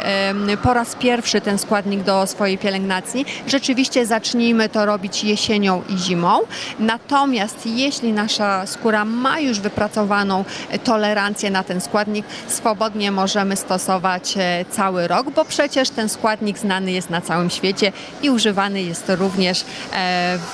po 0.63 0.73
raz 0.73 0.95
pierwszy 0.95 1.41
ten 1.41 1.57
składnik 1.57 2.03
do 2.03 2.27
swojej 2.27 2.57
pielęgnacji, 2.57 3.25
rzeczywiście 3.47 4.05
zacznijmy 4.05 4.69
to 4.69 4.85
robić 4.85 5.23
jesienią 5.23 5.81
i 5.89 5.97
zimą. 5.97 6.39
Natomiast 6.79 7.65
jeśli 7.65 8.13
nasza 8.13 8.65
skóra 8.65 9.05
ma 9.05 9.39
już 9.39 9.59
wypracowaną 9.59 10.45
e, 10.69 10.79
tolerancję 10.79 11.51
na 11.51 11.63
ten 11.63 11.81
składnik, 11.81 12.25
swobodnie 12.47 13.11
możemy 13.11 13.55
stosować 13.55 14.33
e, 14.37 14.65
cały 14.71 15.07
rok, 15.07 15.31
bo 15.31 15.45
przecież 15.45 15.89
ten 15.89 16.09
składnik 16.09 16.57
znany 16.57 16.91
jest 16.91 17.09
na 17.09 17.21
całym 17.21 17.49
świecie 17.49 17.91
i 18.21 18.29
używany 18.29 18.81
jest 18.81 19.05
również 19.07 19.61
e, 19.61 19.63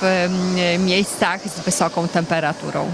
w 0.00 0.04
mm, 0.04 0.84
miejscach 0.84 1.48
z 1.48 1.60
wysoką 1.60 2.08
temperaturą. 2.08 2.90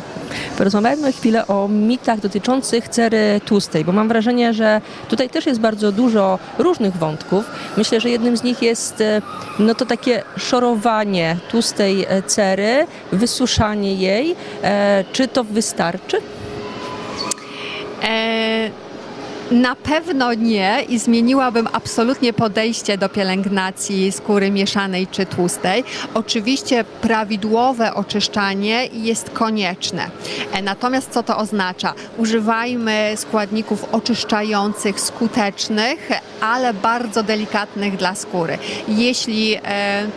Porozmawiajmy 0.58 1.12
chwilę 1.12 1.46
o 1.46 1.68
mitach 1.84 2.20
dotyczących 2.20 2.88
cery 2.88 3.40
tłustej, 3.44 3.84
bo 3.84 3.92
mam 3.92 4.08
wrażenie, 4.08 4.54
że 4.54 4.80
tutaj 5.08 5.30
też 5.30 5.46
jest 5.46 5.60
bardzo 5.60 5.92
dużo 5.92 6.38
różnych 6.58 6.96
wątków. 6.96 7.44
Myślę, 7.76 8.00
że 8.00 8.10
jednym 8.10 8.36
z 8.36 8.42
nich 8.42 8.62
jest 8.62 9.00
e, 9.00 9.22
no 9.58 9.74
to 9.74 9.86
takie 9.86 10.22
szorowanie 10.36 11.36
tłustej 11.50 12.06
e, 12.08 12.22
cery, 12.22 12.86
wysuszanie 13.12 13.94
jej. 13.94 14.36
E, 14.62 15.04
Czy 15.12 15.28
to 15.28 15.44
wystarczy? 15.44 16.16
E, 18.02 18.70
na 19.50 19.76
pewno 19.76 20.34
nie 20.34 20.82
i 20.88 20.98
zmieniłabym 20.98 21.68
absolutnie 21.72 22.32
podejście 22.32 22.98
do 22.98 23.08
pielęgnacji 23.08 24.12
skóry 24.12 24.50
mieszanej 24.50 25.06
czy 25.06 25.26
tłustej. 25.26 25.84
Oczywiście 26.14 26.84
prawidłowe 26.84 27.94
oczyszczanie 27.94 28.86
jest 28.92 29.30
konieczne. 29.30 30.10
E, 30.52 30.62
Natomiast 30.62 31.10
co 31.10 31.22
to 31.22 31.36
oznacza? 31.36 31.94
Używajmy 32.18 33.12
składników 33.16 33.84
oczyszczających, 33.92 35.00
skutecznych, 35.00 36.08
ale 36.40 36.74
bardzo 36.74 37.22
delikatnych 37.22 37.96
dla 37.96 38.14
skóry. 38.14 38.58
Jeśli 38.88 39.54
e, 39.54 39.60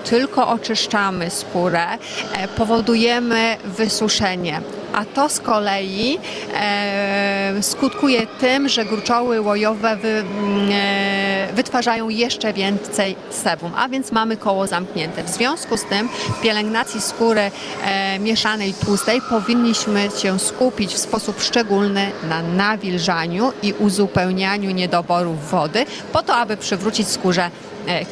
tylko 0.04 0.48
oczyszczamy 0.48 1.30
skórę, 1.30 1.86
e, 1.88 2.48
powodujemy 2.48 3.58
wysuszenie. 3.66 4.62
A 4.94 5.06
to 5.06 5.30
z 5.30 5.40
kolei 5.40 6.20
e, 6.54 7.54
skutkuje 7.62 8.28
tym, 8.28 8.70
że 8.70 8.86
gruczoły 8.86 9.42
łojowe 9.42 9.92
e, 9.92 11.54
wytwarzają 11.54 12.10
jeszcze 12.10 12.54
więcej 12.54 13.16
sebum, 13.30 13.72
a 13.78 13.90
więc 13.90 14.12
mamy 14.12 14.38
koło 14.38 14.68
zamknięte. 14.68 15.24
W 15.24 15.30
związku 15.30 15.78
z 15.78 15.86
tym 15.86 16.10
w 16.10 16.42
pielęgnacji 16.42 17.02
skóry 17.02 17.52
e, 17.86 18.20
mieszanej 18.20 18.74
tłustej 18.74 19.22
powinniśmy 19.30 20.10
się 20.22 20.40
skupić 20.40 20.94
w 20.94 20.98
sposób 20.98 21.42
szczególny 21.42 22.12
na 22.30 22.42
nawilżaniu 22.42 23.52
i 23.64 23.74
uzupełnianiu 23.74 24.72
niedoborów 24.72 25.50
wody, 25.50 25.86
po 26.14 26.24
to, 26.24 26.36
aby 26.36 26.58
przywrócić 26.58 27.08
skórze 27.08 27.52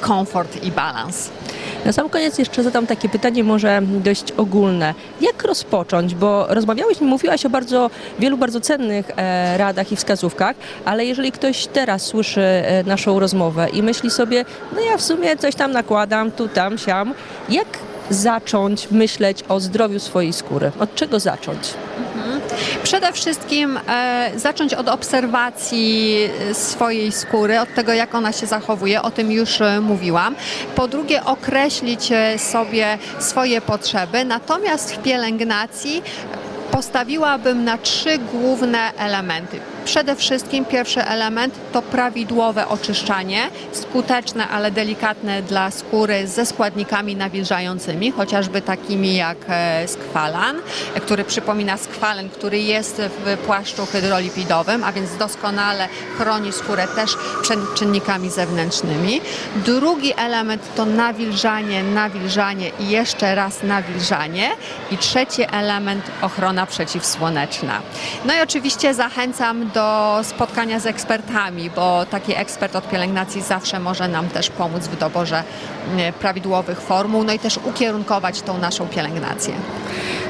komfort 0.01 0.63
i 0.63 0.71
balans. 0.71 1.29
Na 1.85 1.91
sam 1.91 2.09
koniec 2.09 2.37
jeszcze 2.37 2.63
zadam 2.63 2.87
takie 2.87 3.09
pytanie 3.09 3.43
może 3.43 3.81
dość 3.81 4.31
ogólne. 4.31 4.93
Jak 5.21 5.43
rozpocząć? 5.43 6.15
Bo 6.15 6.45
rozmawiałeś, 6.49 7.01
mówiłaś 7.01 7.45
o 7.45 7.49
bardzo 7.49 7.89
wielu 8.19 8.37
bardzo 8.37 8.61
cennych 8.61 9.11
e, 9.15 9.57
radach 9.57 9.91
i 9.91 9.95
wskazówkach, 9.95 10.55
ale 10.85 11.05
jeżeli 11.05 11.31
ktoś 11.31 11.67
teraz 11.67 12.01
słyszy 12.01 12.41
e, 12.41 12.83
naszą 12.83 13.19
rozmowę 13.19 13.69
i 13.69 13.83
myśli 13.83 14.11
sobie, 14.11 14.45
no 14.75 14.81
ja 14.81 14.97
w 14.97 15.01
sumie 15.01 15.37
coś 15.37 15.55
tam 15.55 15.71
nakładam, 15.71 16.31
tu, 16.31 16.47
tam, 16.47 16.77
siam, 16.77 17.13
jak 17.49 17.67
zacząć 18.09 18.91
myśleć 18.91 19.43
o 19.49 19.59
zdrowiu 19.59 19.99
swojej 19.99 20.33
skóry? 20.33 20.71
Od 20.79 20.95
czego 20.95 21.19
zacząć? 21.19 21.73
Przede 22.83 23.13
wszystkim 23.13 23.79
e, 23.87 24.31
zacząć 24.35 24.73
od 24.73 24.89
obserwacji 24.89 26.17
e, 26.49 26.53
swojej 26.53 27.11
skóry, 27.11 27.59
od 27.59 27.73
tego 27.73 27.93
jak 27.93 28.15
ona 28.15 28.31
się 28.31 28.45
zachowuje, 28.45 29.01
o 29.01 29.11
tym 29.11 29.31
już 29.31 29.61
e, 29.61 29.81
mówiłam. 29.81 30.35
Po 30.75 30.87
drugie 30.87 31.23
określić 31.23 32.09
sobie 32.37 32.97
swoje 33.19 33.61
potrzeby, 33.61 34.25
natomiast 34.25 34.95
w 34.95 35.01
pielęgnacji 35.01 36.03
postawiłabym 36.71 37.63
na 37.63 37.77
trzy 37.77 38.17
główne 38.17 38.91
elementy. 38.97 39.59
Przede 39.85 40.15
wszystkim 40.15 40.65
pierwszy 40.65 41.05
element 41.05 41.55
to 41.71 41.81
prawidłowe 41.81 42.67
oczyszczanie, 42.67 43.49
skuteczne, 43.71 44.47
ale 44.47 44.71
delikatne 44.71 45.41
dla 45.41 45.71
skóry 45.71 46.27
ze 46.27 46.45
składnikami 46.45 47.15
nawilżającymi, 47.15 48.11
chociażby 48.11 48.61
takimi 48.61 49.15
jak 49.15 49.37
e, 49.47 49.87
skwalan, 49.87 50.55
który 51.01 51.23
przypomina 51.23 51.77
skwalen, 51.77 52.29
który 52.29 52.59
jest 52.59 53.01
w 53.25 53.37
płaszczu 53.37 53.85
hydrolipidowym, 53.85 54.83
a 54.83 54.91
więc 54.91 55.17
doskonale 55.17 55.87
chroni 56.17 56.51
skórę 56.51 56.87
też 56.87 57.11
przed 57.41 57.73
czynnikami 57.73 58.29
zewnętrznymi. 58.29 59.21
Drugi 59.55 60.13
element 60.17 60.75
to 60.75 60.85
nawilżanie, 60.85 61.83
nawilżanie 61.83 62.71
i 62.79 62.89
jeszcze 62.89 63.35
raz 63.35 63.63
nawilżanie. 63.63 64.49
I 64.91 64.97
trzeci 64.97 65.43
element 65.51 66.05
ochrona 66.21 66.65
przeciwsłoneczna. 66.65 67.81
No 68.25 68.33
i 68.35 68.41
oczywiście 68.41 68.93
zachęcam 68.93 69.69
do 69.75 70.19
spotkania 70.23 70.79
z 70.79 70.85
ekspertami, 70.85 71.69
bo 71.69 72.05
taki 72.05 72.35
ekspert 72.35 72.75
od 72.75 72.89
pielęgnacji 72.89 73.41
zawsze 73.41 73.79
może 73.79 74.07
nam 74.07 74.29
też 74.29 74.49
pomóc 74.49 74.87
w 74.87 74.97
doborze 74.99 75.43
mm, 75.93 76.13
prawidłowych 76.13 76.81
formuł, 76.81 77.23
no 77.23 77.33
i 77.33 77.39
też 77.39 77.59
ukierunkować 77.63 78.41
tą 78.41 78.57
naszą 78.57 78.87
pielęgnację. 78.87 79.53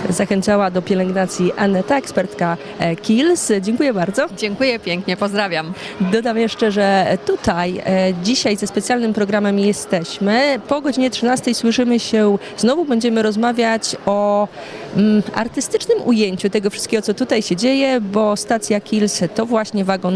Zachęcała 0.09 0.71
do 0.71 0.81
pielęgnacji 0.81 1.51
Aneta, 1.57 1.97
ekspertka 1.97 2.57
e, 2.79 2.95
Kiehl's. 2.95 3.61
Dziękuję 3.61 3.93
bardzo. 3.93 4.25
Dziękuję 4.37 4.79
pięknie, 4.79 5.17
pozdrawiam. 5.17 5.73
Dodam 6.01 6.37
jeszcze, 6.37 6.71
że 6.71 7.17
tutaj 7.25 7.81
e, 7.85 8.13
dzisiaj 8.23 8.57
ze 8.57 8.67
specjalnym 8.67 9.13
programem 9.13 9.59
jesteśmy. 9.59 10.59
Po 10.67 10.81
godzinie 10.81 11.09
13 11.09 11.55
słyszymy 11.55 11.99
się, 11.99 12.37
znowu 12.57 12.85
będziemy 12.85 13.21
rozmawiać 13.21 13.95
o 14.05 14.47
mm, 14.95 15.23
artystycznym 15.35 15.97
ujęciu 16.05 16.49
tego 16.49 16.69
wszystkiego, 16.69 17.01
co 17.01 17.13
tutaj 17.13 17.41
się 17.41 17.55
dzieje, 17.55 18.01
bo 18.01 18.35
stacja 18.35 18.81
Kills 18.81 19.21
to 19.35 19.45
właśnie 19.45 19.85
wagon 19.85 20.15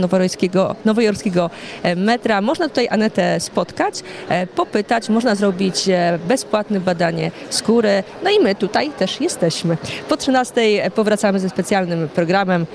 nowojorskiego, 0.85 1.49
e, 1.83 1.95
metra. 1.95 2.41
Można 2.41 2.69
tutaj 2.69 2.87
Anetę 2.91 3.39
spotkać, 3.39 4.03
e, 4.29 4.47
popytać, 4.47 5.09
można 5.09 5.35
zrobić 5.35 5.89
e, 5.89 6.19
bezpłatne 6.27 6.79
badanie 6.79 7.31
skóry. 7.49 8.03
No 8.23 8.29
i 8.29 8.39
my 8.43 8.55
tutaj 8.55 8.91
też 8.91 9.21
jesteśmy. 9.21 9.77
Po 10.09 10.17
13 10.17 10.91
powracamy 10.95 11.39
ze 11.39 11.49
specjalnym 11.49 12.09
programem. 12.09 12.65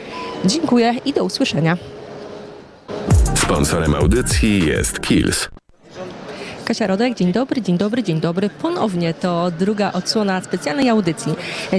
Dziękuję 0.44 0.94
i 1.04 1.12
do 1.12 1.24
usłyszenia. 1.24 1.76
Sponsorem 3.34 3.94
audycji 3.94 4.66
jest 4.66 5.00
Kills. 5.00 5.48
Kasia 6.64 6.87
Rodek, 6.87 7.14
dzień 7.14 7.33
dobry, 7.33 7.62
dzień 7.62 7.78
dobry, 7.78 8.02
dzień 8.02 8.21
dobry. 8.21 8.50
Ponownie 8.50 9.14
to 9.14 9.50
druga 9.59 9.92
odsłona 9.92 10.40
specjalnej 10.40 10.88
audycji. 10.88 11.35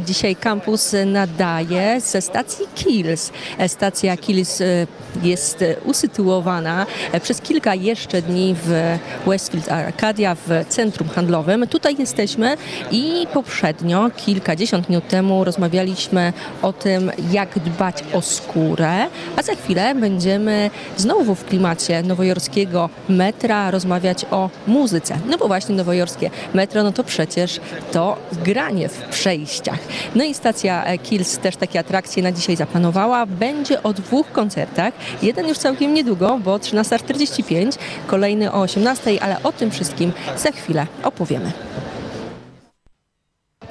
Dzisiaj 0.06 0.36
kampus 0.36 0.96
nadaje 1.06 2.02
ze 2.02 2.22
stacji 2.22 2.66
Kills. 2.76 3.32
Stacja 3.68 4.18
Kills 4.18 4.62
e, 4.62 4.88
jest 5.24 5.64
usytuowana 5.86 6.86
przez 7.22 7.42
kilka 7.42 7.76
jeszcze 7.76 8.22
dni 8.22 8.56
w 8.64 8.98
Westfield 9.28 9.72
Arcadia 9.72 10.36
w 10.36 10.50
centrum 10.70 11.10
handlowym. 11.10 11.68
Tutaj 11.68 11.96
jesteśmy 12.00 12.58
i 12.92 13.28
poprzednio, 13.34 14.10
kilkadziesiąt 14.16 14.90
minut 14.90 15.08
temu 15.08 15.44
rozmawialiśmy 15.44 16.34
o 16.62 16.74
tym, 16.74 17.12
jak 17.32 17.60
dbać 17.60 18.04
o 18.14 18.22
skórę, 18.22 19.08
a 19.38 19.42
za 19.42 19.56
chwilę 19.56 19.96
będziemy 19.96 20.70
znowu 20.98 21.36
w 21.36 21.46
klimacie 21.46 22.04
nowojorskiego 22.04 22.90
metra 23.10 23.72
rozmawiać 23.72 24.26
o 24.32 24.50
muzyce. 24.76 25.18
No 25.30 25.38
bo 25.38 25.48
właśnie 25.48 25.76
nowojorskie 25.76 26.30
metro, 26.54 26.84
no 26.84 26.92
to 26.92 27.04
przecież 27.04 27.60
to 27.92 28.18
granie 28.32 28.90
w 28.90 28.98
przejściach. 29.10 29.80
No 30.16 30.24
i 30.24 30.34
stacja 30.34 30.98
Kills 30.98 31.38
też 31.38 31.56
takie 31.56 31.80
atrakcje 31.80 32.24
na 32.24 32.32
dzisiaj 32.32 32.56
zaplanowała. 32.56 33.26
Będzie 33.26 33.84
o 33.84 33.94
dwóch 33.94 34.32
koncertach. 34.32 34.94
Jeden 35.22 35.48
już 35.48 35.58
całkiem 35.58 35.94
niedługo, 35.94 36.40
bo 36.44 36.58
13.45, 36.58 37.78
kolejny 38.08 38.52
o 38.52 38.66
18.00, 38.66 39.18
ale 39.22 39.44
o 39.44 39.52
tym 39.52 39.72
wszystkim 39.72 40.12
za 40.38 40.52
chwilę 40.52 40.88
opowiemy. 41.04 41.52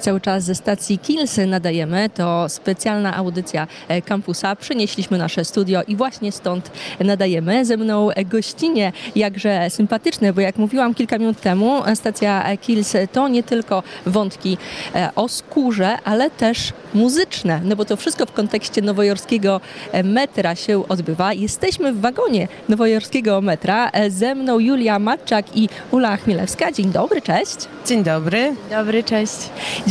Cały 0.04 0.20
czas 0.20 0.44
ze 0.44 0.54
stacji 0.54 0.98
Kills 0.98 1.36
nadajemy. 1.46 2.10
To 2.14 2.48
specjalna 2.48 3.16
audycja 3.16 3.66
e, 3.88 4.02
kampusa. 4.02 4.56
Przynieśliśmy 4.56 5.18
nasze 5.18 5.44
studio 5.44 5.82
i 5.88 5.96
właśnie 5.96 6.32
stąd 6.32 6.70
nadajemy. 7.00 7.64
Ze 7.64 7.76
mną 7.76 8.08
gościnie 8.26 8.92
jakże 9.16 9.70
sympatyczne, 9.70 10.32
bo 10.32 10.40
jak 10.40 10.56
mówiłam 10.56 10.94
kilka 10.94 11.18
minut 11.18 11.40
temu, 11.40 11.82
stacja 11.94 12.56
Kills 12.56 12.96
to 13.12 13.28
nie 13.28 13.42
tylko 13.42 13.82
wątki 14.06 14.58
e, 14.94 15.10
o 15.16 15.28
skórze, 15.28 15.98
ale 16.04 16.30
też 16.30 16.72
muzyczne, 16.94 17.60
no 17.64 17.76
bo 17.76 17.84
to 17.84 17.96
wszystko 17.96 18.26
w 18.26 18.32
kontekście 18.32 18.82
nowojorskiego 18.82 19.60
e, 19.92 20.02
metra 20.02 20.54
się 20.54 20.88
odbywa. 20.88 21.32
Jesteśmy 21.32 21.92
w 21.92 22.00
wagonie 22.00 22.48
nowojorskiego 22.68 23.40
metra. 23.40 23.90
Ze 24.08 24.34
mną 24.34 24.58
Julia 24.58 24.98
Matczak 24.98 25.56
i 25.56 25.68
Ula 25.90 26.16
Chmielewska. 26.16 26.72
Dzień 26.72 26.92
dobry, 26.92 27.22
cześć. 27.22 27.56
Dzień 27.86 28.04
dobry. 28.04 28.54
Dobry, 28.70 29.04
cześć. 29.04 29.36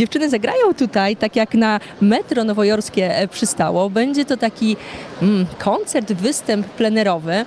Dziewczyny 0.03 0.29
zagrają 0.29 0.73
tutaj, 0.73 1.15
tak 1.15 1.35
jak 1.35 1.53
na 1.53 1.79
metro 2.01 2.43
nowojorskie 2.43 3.17
e, 3.17 3.27
przystało. 3.27 3.89
Będzie 3.89 4.25
to 4.25 4.37
taki 4.37 4.77
koncert, 5.57 6.13
występ 6.13 6.67
plenerowy. 6.67 7.33
E, 7.33 7.45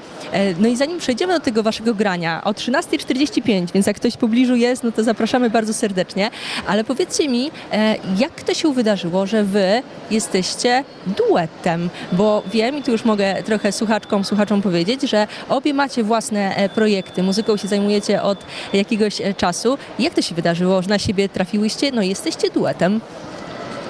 no 0.59 0.69
i 0.69 0.77
zanim 0.77 0.99
przejdziemy 0.99 1.33
do 1.33 1.41
tego 1.41 1.63
waszego 1.63 1.95
grania, 1.95 2.45
o 2.45 2.53
13.45, 2.53 3.73
więc 3.75 3.87
jak 3.87 3.97
ktoś 3.97 4.15
w 4.15 4.17
pobliżu 4.17 4.55
jest, 4.55 4.83
no 4.83 4.93
to 4.93 5.05
zapraszamy 5.05 5.51
bardzo 5.51 5.75
serdecznie. 5.75 6.31
Ale 6.67 6.85
powiedzcie 6.85 7.29
mi, 7.29 7.51
e, 7.73 7.97
jak 8.19 8.43
to 8.43 8.55
się 8.55 8.75
wydarzyło, 8.75 9.27
że 9.27 9.45
wy 9.45 9.83
jesteście 10.11 10.85
duetem? 11.07 11.91
Bo 12.13 12.43
wiem 12.53 12.79
i 12.79 12.83
tu 12.83 12.91
już 12.91 13.05
mogę 13.05 13.43
trochę 13.43 13.73
słuchaczkom, 13.73 14.25
słuchaczom 14.25 14.63
powiedzieć, 14.63 15.03
że 15.03 15.27
obie 15.49 15.75
macie 15.75 16.05
własne 16.05 16.57
e, 16.57 16.69
projekty, 16.69 17.23
muzyką 17.23 17.57
się 17.57 17.69
zajmujecie 17.69 18.23
od 18.23 18.39
jakiegoś 18.73 19.23
czasu. 19.37 19.79
Jak 19.99 20.15
to 20.15 20.23
się 20.23 20.35
wydarzyło, 20.35 20.83
że 20.83 20.89
na 20.89 20.99
siebie 20.99 21.29
trafiłyście? 21.29 21.93
No 21.93 22.03
jesteście 22.03 22.51
duetem. 22.51 23.01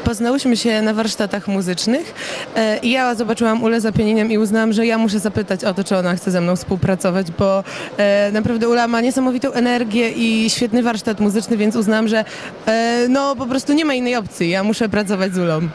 Poznałyśmy 0.06 0.56
się 0.56 0.82
na 0.82 0.94
warsztatach 0.94 1.48
muzycznych 1.48 2.14
e, 2.56 2.78
i 2.78 2.90
ja 2.90 3.14
zobaczyłam 3.14 3.62
Ulę 3.62 3.80
za 3.80 3.92
pianiniem 3.92 4.30
i 4.30 4.38
uznałam, 4.38 4.72
że 4.72 4.86
ja 4.86 4.98
muszę 4.98 5.18
zapytać 5.18 5.64
o 5.64 5.74
to, 5.74 5.84
czy 5.84 5.96
ona 5.96 6.16
chce 6.16 6.30
ze 6.30 6.40
mną 6.40 6.56
współpracować, 6.56 7.30
bo 7.30 7.64
e, 7.96 8.32
naprawdę 8.32 8.68
Ula 8.68 8.88
ma 8.88 9.00
niesamowitą 9.00 9.52
energię 9.52 10.10
i 10.10 10.50
świetny 10.50 10.82
warsztat 10.82 11.20
muzyczny, 11.20 11.56
więc 11.56 11.76
uznałam, 11.76 12.08
że 12.08 12.24
e, 12.66 13.06
no 13.08 13.36
po 13.36 13.46
prostu 13.46 13.72
nie 13.72 13.84
ma 13.84 13.94
innej 13.94 14.16
opcji. 14.16 14.50
Ja 14.50 14.64
muszę 14.64 14.88
pracować 14.88 15.34
z 15.34 15.38
Ulą. 15.38 15.68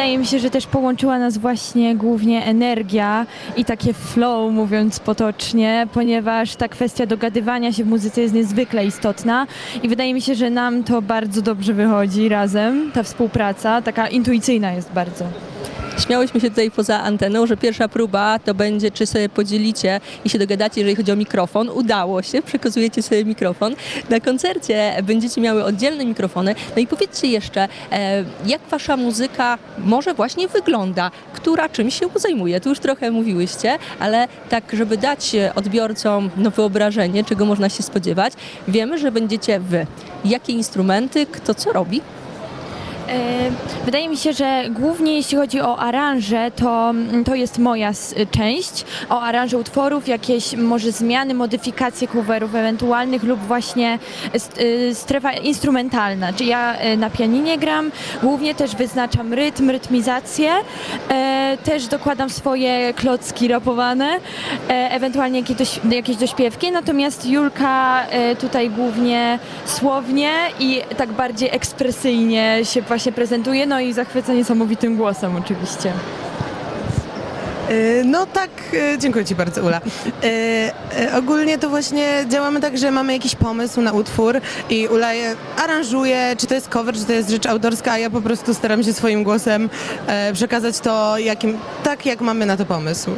Wydaje 0.00 0.18
mi 0.18 0.26
się, 0.26 0.38
że 0.38 0.50
też 0.50 0.66
połączyła 0.66 1.18
nas 1.18 1.38
właśnie 1.38 1.96
głównie 1.96 2.44
energia 2.44 3.26
i 3.56 3.64
takie 3.64 3.92
flow, 3.92 4.52
mówiąc 4.52 5.00
potocznie, 5.00 5.86
ponieważ 5.94 6.56
ta 6.56 6.68
kwestia 6.68 7.06
dogadywania 7.06 7.72
się 7.72 7.84
w 7.84 7.86
muzyce 7.86 8.20
jest 8.20 8.34
niezwykle 8.34 8.86
istotna 8.86 9.46
i 9.82 9.88
wydaje 9.88 10.14
mi 10.14 10.22
się, 10.22 10.34
że 10.34 10.50
nam 10.50 10.84
to 10.84 11.02
bardzo 11.02 11.42
dobrze 11.42 11.74
wychodzi 11.74 12.28
razem, 12.28 12.92
ta 12.92 13.02
współpraca, 13.02 13.82
taka 13.82 14.08
intuicyjna 14.08 14.72
jest 14.72 14.92
bardzo. 14.92 15.24
Śmiałyśmy 16.00 16.40
się 16.40 16.50
tutaj 16.50 16.70
poza 16.70 17.00
anteną, 17.00 17.46
że 17.46 17.56
pierwsza 17.56 17.88
próba 17.88 18.38
to 18.38 18.54
będzie, 18.54 18.90
czy 18.90 19.06
sobie 19.06 19.28
podzielicie 19.28 20.00
i 20.24 20.30
się 20.30 20.38
dogadacie, 20.38 20.80
jeżeli 20.80 20.96
chodzi 20.96 21.12
o 21.12 21.16
mikrofon. 21.16 21.68
Udało 21.68 22.22
się, 22.22 22.42
przekazujecie 22.42 23.02
sobie 23.02 23.24
mikrofon. 23.24 23.74
Na 24.10 24.20
koncercie 24.20 24.96
będziecie 25.02 25.40
miały 25.40 25.64
oddzielne 25.64 26.04
mikrofony. 26.04 26.54
No 26.76 26.82
i 26.82 26.86
powiedzcie 26.86 27.26
jeszcze, 27.26 27.68
e, 27.92 28.24
jak 28.46 28.60
wasza 28.70 28.96
muzyka 28.96 29.58
może 29.78 30.14
właśnie 30.14 30.48
wygląda? 30.48 31.10
Która 31.32 31.68
czym 31.68 31.90
się 31.90 32.06
zajmuje? 32.16 32.60
Tu 32.60 32.68
już 32.68 32.78
trochę 32.78 33.10
mówiłyście, 33.10 33.78
ale 33.98 34.28
tak, 34.48 34.64
żeby 34.72 34.96
dać 34.96 35.36
odbiorcom 35.54 36.30
no, 36.36 36.50
wyobrażenie, 36.50 37.24
czego 37.24 37.44
można 37.44 37.68
się 37.68 37.82
spodziewać, 37.82 38.32
wiemy, 38.68 38.98
że 38.98 39.12
będziecie 39.12 39.60
wy. 39.60 39.86
Jakie 40.24 40.52
instrumenty, 40.52 41.26
kto 41.26 41.54
co 41.54 41.72
robi? 41.72 42.00
E, 43.10 43.50
Wydaje 43.84 44.08
mi 44.08 44.16
się, 44.16 44.32
że 44.32 44.62
głównie 44.70 45.14
jeśli 45.16 45.36
chodzi 45.38 45.60
o 45.60 45.78
aranże, 45.78 46.50
to, 46.56 46.92
to 47.24 47.34
jest 47.34 47.58
moja 47.58 47.88
s- 47.88 48.14
część. 48.30 48.84
O 49.10 49.20
aranże 49.22 49.58
utworów, 49.58 50.08
jakieś 50.08 50.56
może 50.56 50.92
zmiany, 50.92 51.34
modyfikacje 51.34 52.08
coverów 52.08 52.54
ewentualnych 52.54 53.22
lub 53.22 53.40
właśnie 53.40 53.98
y, 54.60 54.94
strefa 54.94 55.32
instrumentalna. 55.32 56.32
Czy 56.32 56.44
ja 56.44 56.74
y, 56.84 56.96
na 56.96 57.10
pianinie 57.10 57.58
gram, 57.58 57.90
głównie 58.22 58.54
też 58.54 58.76
wyznaczam 58.76 59.32
rytm, 59.34 59.70
rytmizację, 59.70 60.50
e, 61.08 61.56
też 61.64 61.86
dokładam 61.86 62.30
swoje 62.30 62.94
klocki 62.94 63.48
rapowane, 63.48 64.06
e, 64.68 64.90
ewentualnie 64.90 65.40
jakieś, 65.40 65.80
jakieś 65.90 66.16
dośpiewki, 66.16 66.72
natomiast 66.72 67.26
Julka 67.26 68.06
e, 68.06 68.36
tutaj 68.36 68.70
głównie 68.70 69.38
słownie 69.64 70.30
i 70.60 70.82
tak 70.96 71.12
bardziej 71.12 71.48
ekspresyjnie 71.52 72.58
się 72.64 72.82
właśnie 72.82 72.99
prezentuje, 73.08 73.66
no 73.66 73.80
i 73.80 73.92
zachwyca 73.92 74.32
niesamowitym 74.32 74.96
głosem 74.96 75.36
oczywiście. 75.36 75.92
E, 77.68 78.04
No 78.04 78.26
tak, 78.26 78.50
e, 78.94 78.98
dziękuję 78.98 79.24
Ci 79.24 79.34
bardzo 79.34 79.62
Ula. 79.62 79.80
E, 80.22 80.26
e, 81.12 81.16
ogólnie 81.18 81.58
to 81.58 81.68
właśnie 81.68 82.08
działamy 82.28 82.60
tak, 82.60 82.78
że 82.78 82.90
mamy 82.90 83.12
jakiś 83.12 83.34
pomysł 83.34 83.80
na 83.80 83.92
utwór 83.92 84.40
i 84.70 84.88
Ula 84.88 85.12
je 85.12 85.34
aranżuje, 85.64 86.34
czy 86.38 86.46
to 86.46 86.54
jest 86.54 86.68
cover, 86.68 86.94
czy 86.94 87.04
to 87.04 87.12
jest 87.12 87.30
rzecz 87.30 87.46
autorska, 87.46 87.92
a 87.92 87.98
ja 87.98 88.10
po 88.10 88.20
prostu 88.20 88.54
staram 88.54 88.82
się 88.82 88.92
swoim 88.92 89.24
głosem 89.24 89.70
przekazać 90.32 90.78
to 90.80 91.18
jakim, 91.18 91.58
tak, 91.82 92.06
jak 92.06 92.20
mamy 92.20 92.46
na 92.46 92.56
to 92.56 92.66
pomysł. 92.66 93.10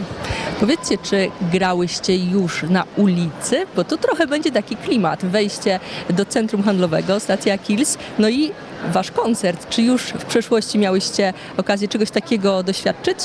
Powiedzcie, 0.62 0.98
czy 0.98 1.30
grałyście 1.52 2.16
już 2.16 2.62
na 2.62 2.84
ulicy? 2.96 3.66
Bo 3.76 3.84
tu 3.84 3.96
trochę 3.96 4.26
będzie 4.26 4.52
taki 4.52 4.76
klimat. 4.76 5.24
Wejście 5.24 5.80
do 6.10 6.24
centrum 6.24 6.62
handlowego, 6.62 7.20
stacja 7.20 7.58
Kills, 7.58 7.98
no 8.18 8.28
i 8.28 8.50
wasz 8.92 9.10
koncert. 9.10 9.68
Czy 9.68 9.82
już 9.82 10.02
w 10.02 10.24
przeszłości 10.24 10.78
miałyście 10.78 11.32
okazję 11.56 11.88
czegoś 11.88 12.10
takiego 12.10 12.62
doświadczyć? 12.62 13.18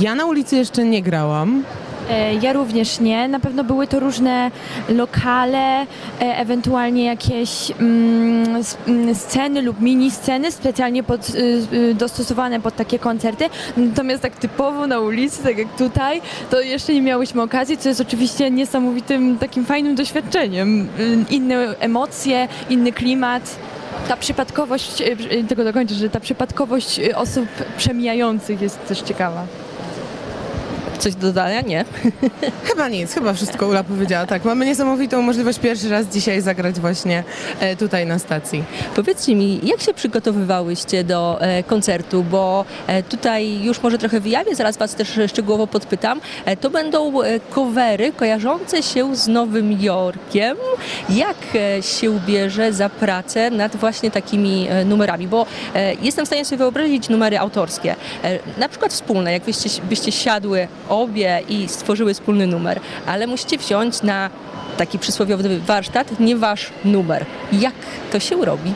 Ja 0.00 0.14
na 0.14 0.26
ulicy 0.26 0.56
jeszcze 0.56 0.84
nie 0.84 1.02
grałam. 1.02 1.64
E, 2.12 2.34
Ja 2.34 2.52
również 2.52 3.00
nie. 3.00 3.28
Na 3.28 3.40
pewno 3.40 3.64
były 3.64 3.86
to 3.86 4.00
różne 4.00 4.50
lokale, 4.88 5.80
e, 5.82 5.86
ewentualnie 6.20 7.04
jakieś 7.04 7.70
mm, 7.70 8.62
mm, 8.88 9.14
sceny 9.14 9.62
lub 9.62 9.80
mini 9.80 10.10
sceny 10.10 10.52
specjalnie 10.52 11.02
pod, 11.02 11.28
y, 11.28 11.66
y, 11.72 11.94
dostosowane 11.94 12.60
pod 12.60 12.76
takie 12.76 12.98
koncerty. 12.98 13.44
Natomiast 13.76 14.22
tak 14.22 14.36
typowo 14.36 14.86
na 14.86 15.00
ulicy, 15.00 15.42
tak 15.42 15.58
jak 15.58 15.76
tutaj, 15.76 16.20
to 16.50 16.60
jeszcze 16.60 16.94
nie 16.94 17.02
miałyśmy 17.02 17.42
okazji, 17.42 17.78
co 17.78 17.88
jest 17.88 18.00
oczywiście 18.00 18.50
niesamowitym, 18.50 19.38
takim 19.38 19.64
fajnym 19.64 19.94
doświadczeniem. 19.94 20.88
Y, 20.98 21.24
Inne 21.30 21.74
emocje, 21.80 22.48
inny 22.70 22.92
klimat. 22.92 23.56
Ta 24.08 24.16
przypadkowość, 24.16 25.02
tego 25.48 25.64
dokończę, 25.64 25.94
że 25.94 26.10
ta 26.10 26.20
przypadkowość 26.20 27.00
osób 27.14 27.46
przemijających 27.76 28.62
jest 28.62 28.86
też 28.88 29.00
ciekawa. 29.02 29.46
Coś 30.98 31.14
do 31.14 31.26
dodania? 31.32 31.60
Nie. 31.60 31.84
Chyba 32.64 32.88
nic, 32.88 33.14
chyba 33.14 33.32
wszystko 33.32 33.66
Ula 33.66 33.84
powiedziała. 33.84 34.26
Tak, 34.26 34.44
mamy 34.44 34.66
niesamowitą 34.66 35.22
możliwość 35.22 35.58
pierwszy 35.58 35.88
raz 35.88 36.06
dzisiaj 36.06 36.40
zagrać 36.40 36.80
właśnie 36.80 37.24
e, 37.60 37.76
tutaj 37.76 38.06
na 38.06 38.18
stacji. 38.18 38.64
Powiedzcie 38.96 39.34
mi, 39.34 39.60
jak 39.62 39.80
się 39.80 39.94
przygotowywałyście 39.94 41.04
do 41.04 41.38
e, 41.40 41.62
koncertu, 41.62 42.24
bo 42.30 42.64
e, 42.86 43.02
tutaj 43.02 43.62
już 43.62 43.82
może 43.82 43.98
trochę 43.98 44.20
wyjawię, 44.20 44.54
zaraz 44.54 44.76
Was 44.76 44.94
też 44.94 45.20
szczegółowo 45.28 45.66
podpytam. 45.66 46.20
To 46.60 46.70
będą 46.70 47.12
covery 47.54 48.12
kojarzące 48.12 48.82
się 48.82 49.16
z 49.16 49.28
Nowym 49.28 49.82
Jorkiem. 49.82 50.56
Jak 51.08 51.36
się 51.80 52.20
bierze 52.26 52.72
za 52.72 52.88
pracę 52.88 53.50
nad 53.50 53.76
właśnie 53.76 54.10
takimi 54.10 54.68
numerami? 54.84 55.28
Bo 55.28 55.46
jestem 56.02 56.24
w 56.24 56.28
stanie 56.28 56.44
sobie 56.44 56.58
wyobrazić 56.58 57.08
numery 57.08 57.38
autorskie, 57.38 57.96
na 58.58 58.68
przykład 58.68 58.92
wspólne, 58.92 59.32
jak 59.32 59.42
byście, 59.42 59.70
byście 59.82 60.12
siadły 60.12 60.68
obie 60.92 61.42
i 61.48 61.68
stworzyły 61.68 62.14
wspólny 62.14 62.46
numer, 62.46 62.80
ale 63.06 63.26
musicie 63.26 63.58
wziąć 63.58 64.02
na 64.02 64.30
taki 64.76 64.98
przysłowiowy 64.98 65.60
warsztat, 65.60 66.20
nie 66.20 66.36
wasz 66.36 66.70
numer. 66.84 67.26
Jak 67.52 67.74
to 68.12 68.20
się 68.20 68.44
robi? 68.44 68.74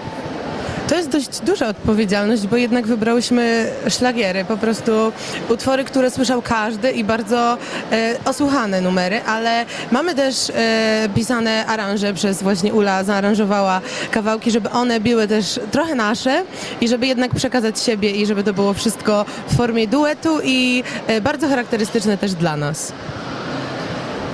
To 0.88 0.96
jest 0.96 1.08
dość 1.08 1.40
duża 1.40 1.68
odpowiedzialność, 1.68 2.46
bo 2.46 2.56
jednak 2.56 2.86
wybrałyśmy 2.86 3.72
szlagiery, 3.88 4.44
po 4.44 4.56
prostu 4.56 5.12
utwory, 5.48 5.84
które 5.84 6.10
słyszał 6.10 6.42
każdy 6.42 6.92
i 6.92 7.04
bardzo 7.04 7.58
e, 7.92 8.14
osłuchane 8.24 8.80
numery, 8.80 9.20
ale 9.22 9.64
mamy 9.92 10.14
też 10.14 10.50
e, 10.54 11.08
pisane 11.14 11.66
aranże 11.66 12.14
przez 12.14 12.42
właśnie 12.42 12.74
Ula, 12.74 13.04
zaaranżowała 13.04 13.80
kawałki, 14.10 14.50
żeby 14.50 14.70
one 14.70 15.00
były 15.00 15.28
też 15.28 15.60
trochę 15.70 15.94
nasze 15.94 16.44
i 16.80 16.88
żeby 16.88 17.06
jednak 17.06 17.34
przekazać 17.34 17.80
siebie 17.80 18.10
i 18.10 18.26
żeby 18.26 18.44
to 18.44 18.52
było 18.52 18.74
wszystko 18.74 19.24
w 19.48 19.56
formie 19.56 19.88
duetu 19.88 20.38
i 20.44 20.82
e, 21.06 21.20
bardzo 21.20 21.48
charakterystyczne 21.48 22.18
też 22.18 22.34
dla 22.34 22.56
nas. 22.56 22.92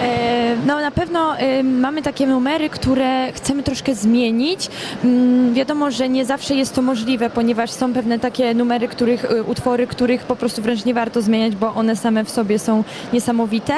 E, 0.03 0.43
No 0.67 0.81
na 0.81 0.91
pewno 0.91 1.37
e, 1.39 1.63
mamy 1.63 2.03
takie 2.03 2.27
numery, 2.27 2.71
które 2.71 3.33
chcemy 3.33 3.63
troszkę 3.63 3.95
zmienić. 3.95 4.69
Mm, 5.05 5.55
Wiadomo, 5.55 5.91
że 5.91 6.09
nie 6.09 6.25
zawsze 6.25 6.55
jest 6.55 6.75
to 6.75 6.83
możliwe, 6.83 7.31
ponieważ 7.31 7.71
są 7.71 7.93
pewne 7.93 8.19
takie 8.19 8.55
numery, 8.55 8.89
których, 8.89 9.25
e, 9.25 9.43
utwory, 9.43 9.87
których 9.87 10.23
po 10.23 10.37
prostu 10.37 10.63
wręcz 10.63 10.85
nie 10.85 10.95
warto 10.95 11.23
zmieniać, 11.23 11.57
bo 11.57 11.75
one 11.75 11.97
same 11.97 12.25
w 12.25 12.31
sobie 12.31 12.59
są 12.59 12.85
niesamowite, 13.13 13.75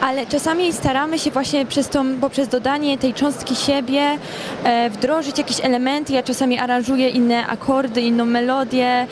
ale 0.00 0.26
czasami 0.26 0.72
staramy 0.72 1.18
się 1.18 1.30
właśnie 1.30 1.66
przez 1.66 1.88
tą, 1.88 2.16
poprzez 2.20 2.48
dodanie 2.48 2.98
tej 2.98 3.14
cząstki 3.14 3.56
siebie 3.56 4.02
e, 4.64 4.90
wdrożyć 4.90 5.38
jakieś 5.38 5.64
elementy. 5.64 6.12
Ja 6.12 6.22
czasami 6.22 6.58
aranżuję 6.58 7.08
inne 7.08 7.46
akordy, 7.46 8.00
inną 8.00 8.24
melodię, 8.26 9.06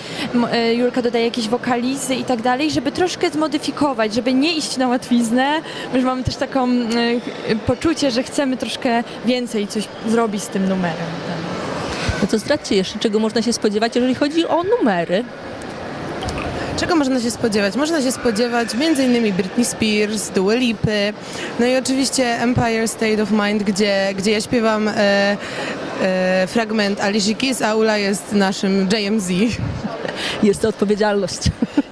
e, 0.53 0.75
Julka 0.75 1.03
dodaje 1.03 1.25
jakieś 1.25 1.49
wokalizy 1.49 2.15
i 2.15 2.25
tak 2.25 2.43
dalej, 2.43 2.71
żeby 2.71 2.93
troszkę 2.93 3.31
zmodyfikować, 3.31 4.15
żeby 4.15 4.35
nie 4.35 4.53
iść 4.57 4.77
na 4.77 4.89
łatwiznę, 4.89 5.47
bo 5.91 5.97
już 5.97 6.07
mamy 6.07 6.25
też 6.25 6.37
taką 6.51 6.69
e, 7.49 7.57
poczucie, 7.67 8.11
że 8.11 8.23
chcemy 8.23 8.57
troszkę 8.57 9.05
więcej 9.27 9.67
coś 9.67 9.89
zrobić 10.09 10.43
z 10.43 10.49
tym 10.49 10.69
numerem. 10.69 11.07
No 12.23 12.29
to 12.29 12.39
zdradźcie 12.39 12.77
jeszcze, 12.77 12.99
czego 12.99 13.19
można 13.19 13.43
się 13.43 13.53
spodziewać, 13.53 13.95
jeżeli 13.97 14.15
chodzi 14.15 14.47
o 14.47 14.63
numery. 14.63 15.25
Czego 16.81 16.97
można 16.97 17.21
się 17.21 17.31
spodziewać? 17.31 17.77
Można 17.77 18.03
się 18.03 18.13
spodziewać 18.13 18.69
m.in. 18.75 19.33
Britney 19.33 19.65
Spears, 19.65 20.31
Dua 20.31 20.55
Lipy, 20.55 21.13
no 21.61 21.67
i 21.67 21.77
oczywiście 21.77 22.25
Empire 22.25 22.89
State 22.89 23.23
of 23.23 23.31
Mind, 23.31 23.63
gdzie, 23.63 24.09
gdzie 24.17 24.31
ja 24.31 24.41
śpiewam 24.41 24.89
e, 24.89 25.37
e, 26.03 26.47
fragment 26.47 27.01
Alicia 27.01 27.35
Keys, 27.35 27.63
a 27.63 27.75
Ula 27.75 27.99
jest 27.99 28.33
naszym 28.33 28.89
JMZ. 28.93 29.31
Jest 30.43 30.63
to 30.63 30.69
odpowiedzialność. 30.69 31.41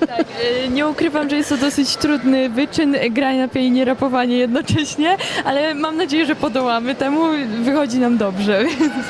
Tak, 0.09 0.27
e, 0.65 0.69
nie 0.69 0.89
ukrywam, 0.89 1.31
że 1.31 1.37
jest 1.37 1.49
to 1.49 1.57
dosyć 1.57 1.97
trudny 1.97 2.49
wyczyn, 2.49 2.97
granie 3.11 3.39
na 3.39 3.49
pianinie, 3.49 3.85
rapowanie 3.85 4.39
jednocześnie, 4.39 5.17
ale 5.45 5.75
mam 5.75 5.97
nadzieję, 5.97 6.27
że 6.27 6.37
podołamy 6.37 6.95
temu, 6.95 7.21
wychodzi 7.63 7.99
nam 7.99 8.17
dobrze. 8.17 8.65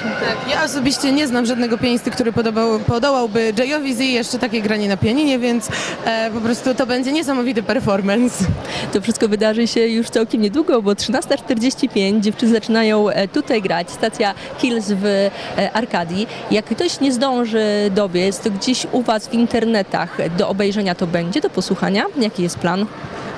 Tak, 0.05 0.51
ja 0.51 0.64
osobiście 0.64 1.12
nie 1.12 1.27
znam 1.27 1.47
żadnego 1.47 1.79
pianisty, 1.79 2.11
który 2.11 2.33
podobał, 2.33 2.79
podołałby 2.79 3.53
Jayowi 3.59 3.95
Z 3.95 4.01
jeszcze 4.01 4.38
takie 4.38 4.62
granie 4.62 4.88
na 4.88 4.97
pianinie, 4.97 5.38
więc 5.38 5.67
e, 6.04 6.31
po 6.35 6.40
prostu 6.40 6.74
to 6.74 6.87
będzie 6.87 7.12
niesamowity 7.12 7.62
performance. 7.62 8.44
To 8.92 9.00
wszystko 9.00 9.28
wydarzy 9.28 9.66
się 9.66 9.81
już 9.81 10.11
całkiem 10.11 10.42
niedługo, 10.42 10.83
bo 10.83 10.90
13.45 10.90 12.20
dziewczyny 12.20 12.52
zaczynają 12.52 13.09
e, 13.09 13.28
tutaj 13.28 13.62
grać. 13.62 13.90
Stacja 13.90 14.35
Hills 14.59 14.87
w 14.88 15.04
e, 15.04 15.31
Arkadii. 15.72 16.26
Jak 16.50 16.64
ktoś 16.64 17.00
nie 17.00 17.12
zdąży 17.12 17.90
dobiec, 17.94 18.40
to 18.40 18.50
gdzieś 18.50 18.87
u 18.92 19.02
Was 19.02 19.28
w 19.28 19.33
internetach 19.33 20.37
do 20.37 20.48
obejrzenia 20.48 20.94
to 20.94 21.07
będzie, 21.07 21.40
do 21.40 21.50
posłuchania. 21.50 22.04
Jaki 22.16 22.42
jest 22.42 22.59
plan? 22.59 22.87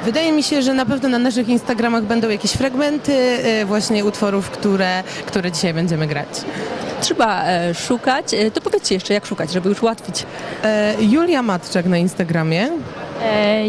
Wydaje 0.05 0.33
mi 0.33 0.43
się, 0.43 0.63
że 0.63 0.75
na 0.75 0.87
pewno 0.87 1.09
na 1.09 1.19
naszych 1.19 1.49
Instagramach 1.49 2.05
będą 2.05 2.29
jakieś 2.29 2.51
fragmenty 2.53 3.13
e, 3.13 3.65
właśnie 3.65 4.05
utworów, 4.05 4.51
które, 4.51 5.03
które 5.27 5.53
dzisiaj 5.53 5.75
będziemy 5.75 6.07
grać. 6.07 6.29
Trzeba 7.01 7.45
e, 7.45 7.75
szukać. 7.75 8.35
E, 8.35 8.51
To 8.51 8.61
powiedzcie 8.61 8.95
jeszcze, 8.95 9.15
jak 9.15 9.27
szukać, 9.27 9.53
żeby 9.53 9.69
już 9.69 9.83
ułatwić. 9.83 10.27
Julia 11.01 11.43
Matczak 11.43 11.87
na 11.87 11.99
Instagramie. 11.99 12.69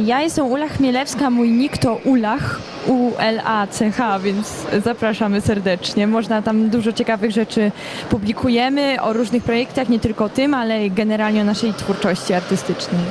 Ja 0.03 0.21
jestem 0.21 0.45
Ula 0.45 0.67
Chmielewska, 0.67 1.29
mój 1.29 1.49
nick 1.51 1.77
to 1.77 1.95
Ulach, 1.95 2.59
U-L-A-C-H, 2.87 4.19
więc 4.19 4.47
zapraszamy 4.83 5.41
serdecznie. 5.41 6.07
Można 6.07 6.41
tam 6.41 6.69
dużo 6.69 6.93
ciekawych 6.93 7.31
rzeczy 7.31 7.71
publikujemy 8.09 9.01
o 9.01 9.13
różnych 9.13 9.43
projektach, 9.43 9.89
nie 9.89 9.99
tylko 9.99 10.25
o 10.25 10.29
tym, 10.29 10.53
ale 10.53 10.89
generalnie 10.89 11.41
o 11.41 11.43
naszej 11.43 11.73
twórczości 11.73 12.33
artystycznej. 12.33 13.01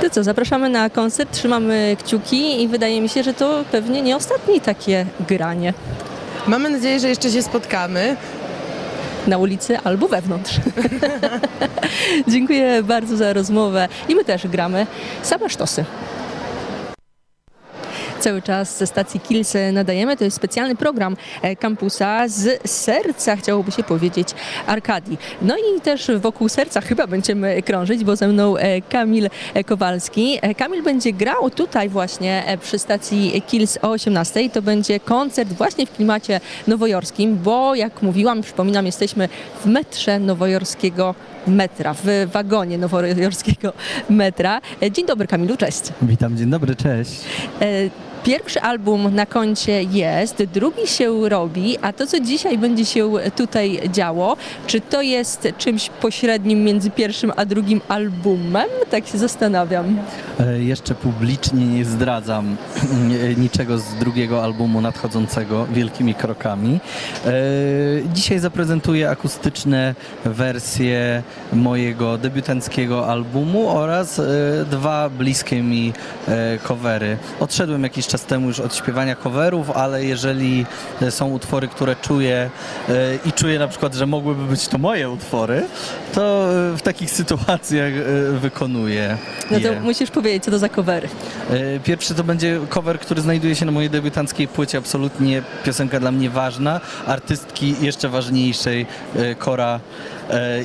To 0.00 0.10
co, 0.10 0.24
zapraszamy 0.24 0.68
na 0.68 0.90
koncert, 0.90 1.32
trzymamy 1.32 1.96
kciuki 2.04 2.62
i 2.62 2.68
wydaje 2.68 3.00
mi 3.00 3.08
się, 3.08 3.22
że 3.22 3.34
to 3.34 3.64
pewnie 3.72 4.02
nie 4.02 4.16
ostatnie 4.16 4.60
takie 4.60 5.06
granie 5.28 5.74
Mamy 6.46 6.70
nadzieję, 6.70 7.00
że 7.00 7.08
jeszcze 7.08 7.30
się 7.30 7.42
spotkamy. 7.42 8.16
na 9.26 9.38
ulicy 9.38 9.78
albo 9.78 10.08
wewnątrz. 10.08 10.56
Dziękuję 12.28 12.82
bardzo 12.82 13.16
za 13.16 13.32
rozmowę 13.32 13.88
i 14.08 14.14
my 14.14 14.24
też 14.24 14.46
gramy 14.46 14.86
same 15.22 15.50
sztosy. 15.50 15.84
Cały 18.20 18.42
czas 18.42 18.78
ze 18.78 18.86
stacji 18.86 19.20
Kills 19.20 19.54
nadajemy. 19.72 20.16
To 20.16 20.24
jest 20.24 20.36
specjalny 20.36 20.76
program 20.76 21.16
e, 21.42 21.56
kampusa 21.56 22.28
z 22.28 22.70
serca, 22.70 23.36
chciałoby 23.36 23.72
się 23.72 23.82
powiedzieć, 23.82 24.28
Arkadii. 24.66 25.18
No 25.42 25.56
i 25.56 25.80
też 25.80 26.10
wokół 26.20 26.48
serca 26.48 26.80
chyba 26.80 27.06
będziemy 27.06 27.62
krążyć, 27.62 28.04
bo 28.04 28.16
ze 28.16 28.28
mną 28.28 28.56
e, 28.56 28.80
Kamil 28.82 29.28
e, 29.54 29.64
Kowalski. 29.64 30.38
Kamil 30.56 30.82
będzie 30.82 31.12
grał 31.12 31.50
tutaj 31.50 31.88
właśnie 31.88 32.58
przy 32.62 32.78
stacji 32.78 33.42
Kills 33.46 33.78
o 33.82 33.90
18. 33.90 34.50
To 34.50 34.62
będzie 34.62 35.00
koncert 35.00 35.52
właśnie 35.52 35.86
w 35.86 35.92
klimacie 35.92 36.40
nowojorskim, 36.66 37.38
bo 37.38 37.74
jak 37.74 38.02
mówiłam, 38.02 38.42
przypominam, 38.42 38.86
jesteśmy 38.86 39.28
w 39.64 39.66
metrze 39.66 40.18
nowojorskiego 40.18 41.14
metra, 41.46 41.94
w 41.94 42.28
wagonie 42.32 42.78
nowojorskiego 42.78 43.72
metra. 44.10 44.60
Dzień 44.90 45.06
dobry 45.06 45.26
Kamilu, 45.26 45.56
cześć. 45.56 45.82
Witam, 46.02 46.36
dzień 46.36 46.50
dobry, 46.50 46.76
cześć. 46.76 47.20
Pierwszy 48.24 48.60
album 48.60 49.14
na 49.14 49.26
koncie 49.26 49.82
jest, 49.82 50.42
drugi 50.54 50.86
się 50.86 51.28
robi, 51.28 51.78
a 51.82 51.92
to, 51.92 52.06
co 52.06 52.20
dzisiaj 52.20 52.58
będzie 52.58 52.84
się 52.84 53.10
tutaj 53.36 53.80
działo, 53.92 54.36
czy 54.66 54.80
to 54.80 55.02
jest 55.02 55.48
czymś 55.58 55.90
pośrednim 56.00 56.64
między 56.64 56.90
pierwszym 56.90 57.32
a 57.36 57.44
drugim 57.44 57.80
albumem? 57.88 58.68
Tak 58.90 59.06
się 59.06 59.18
zastanawiam. 59.18 59.98
E, 60.40 60.62
Jeszcze 60.62 60.94
publicznie 60.94 61.66
nie 61.66 61.84
zdradzam 61.84 62.56
e, 63.30 63.34
niczego 63.34 63.78
z 63.78 63.94
drugiego 63.94 64.44
albumu 64.44 64.80
nadchodzącego 64.80 65.66
wielkimi 65.66 66.14
krokami. 66.14 66.80
E, 67.26 67.30
Dzisiaj 68.14 68.38
zaprezentuję 68.38 69.10
akustyczne 69.10 69.94
wersje 70.24 71.22
mojego 71.52 72.18
debiutanckiego 72.18 73.06
albumu 73.08 73.68
oraz 73.70 74.20
dwa 74.70 75.08
bliskie 75.10 75.62
mi 75.62 75.92
covery. 76.68 77.16
Odszedłem 77.40 77.82
jakiś 77.82 78.06
czas 78.10 78.24
temu 78.24 78.48
już 78.48 78.60
od 78.60 78.76
śpiewania 78.76 79.14
coverów, 79.16 79.70
ale 79.70 80.04
jeżeli 80.04 80.66
e, 81.02 81.10
są 81.10 81.28
utwory, 81.28 81.68
które 81.68 81.96
czuję 81.96 82.50
e, 82.88 82.92
i 83.26 83.32
czuję 83.32 83.58
na 83.58 83.68
przykład, 83.68 83.94
że 83.94 84.06
mogłyby 84.06 84.44
być 84.44 84.68
to 84.68 84.78
moje 84.78 85.10
utwory, 85.10 85.62
to 86.14 86.48
e, 86.72 86.76
w 86.76 86.82
takich 86.82 87.10
sytuacjach 87.10 87.92
wykonuję 88.40 89.18
No 89.50 89.60
to 89.60 89.72
je. 89.72 89.80
musisz 89.80 90.10
powiedzieć, 90.10 90.44
co 90.44 90.50
to 90.50 90.58
za 90.58 90.68
covery. 90.68 91.08
Pierwszy 91.84 92.14
to 92.14 92.24
będzie 92.24 92.60
cover, 92.68 93.00
który 93.00 93.20
znajduje 93.20 93.54
się 93.54 93.66
na 93.66 93.72
mojej 93.72 93.90
debiutanckiej 93.90 94.48
płycie. 94.48 94.78
Absolutnie 94.78 95.42
piosenka 95.64 96.00
dla 96.00 96.12
mnie 96.12 96.30
ważna. 96.30 96.80
Artystki 97.06 97.74
jeszcze 97.80 98.08
ważniejszej, 98.08 98.86
Kora 99.38 99.80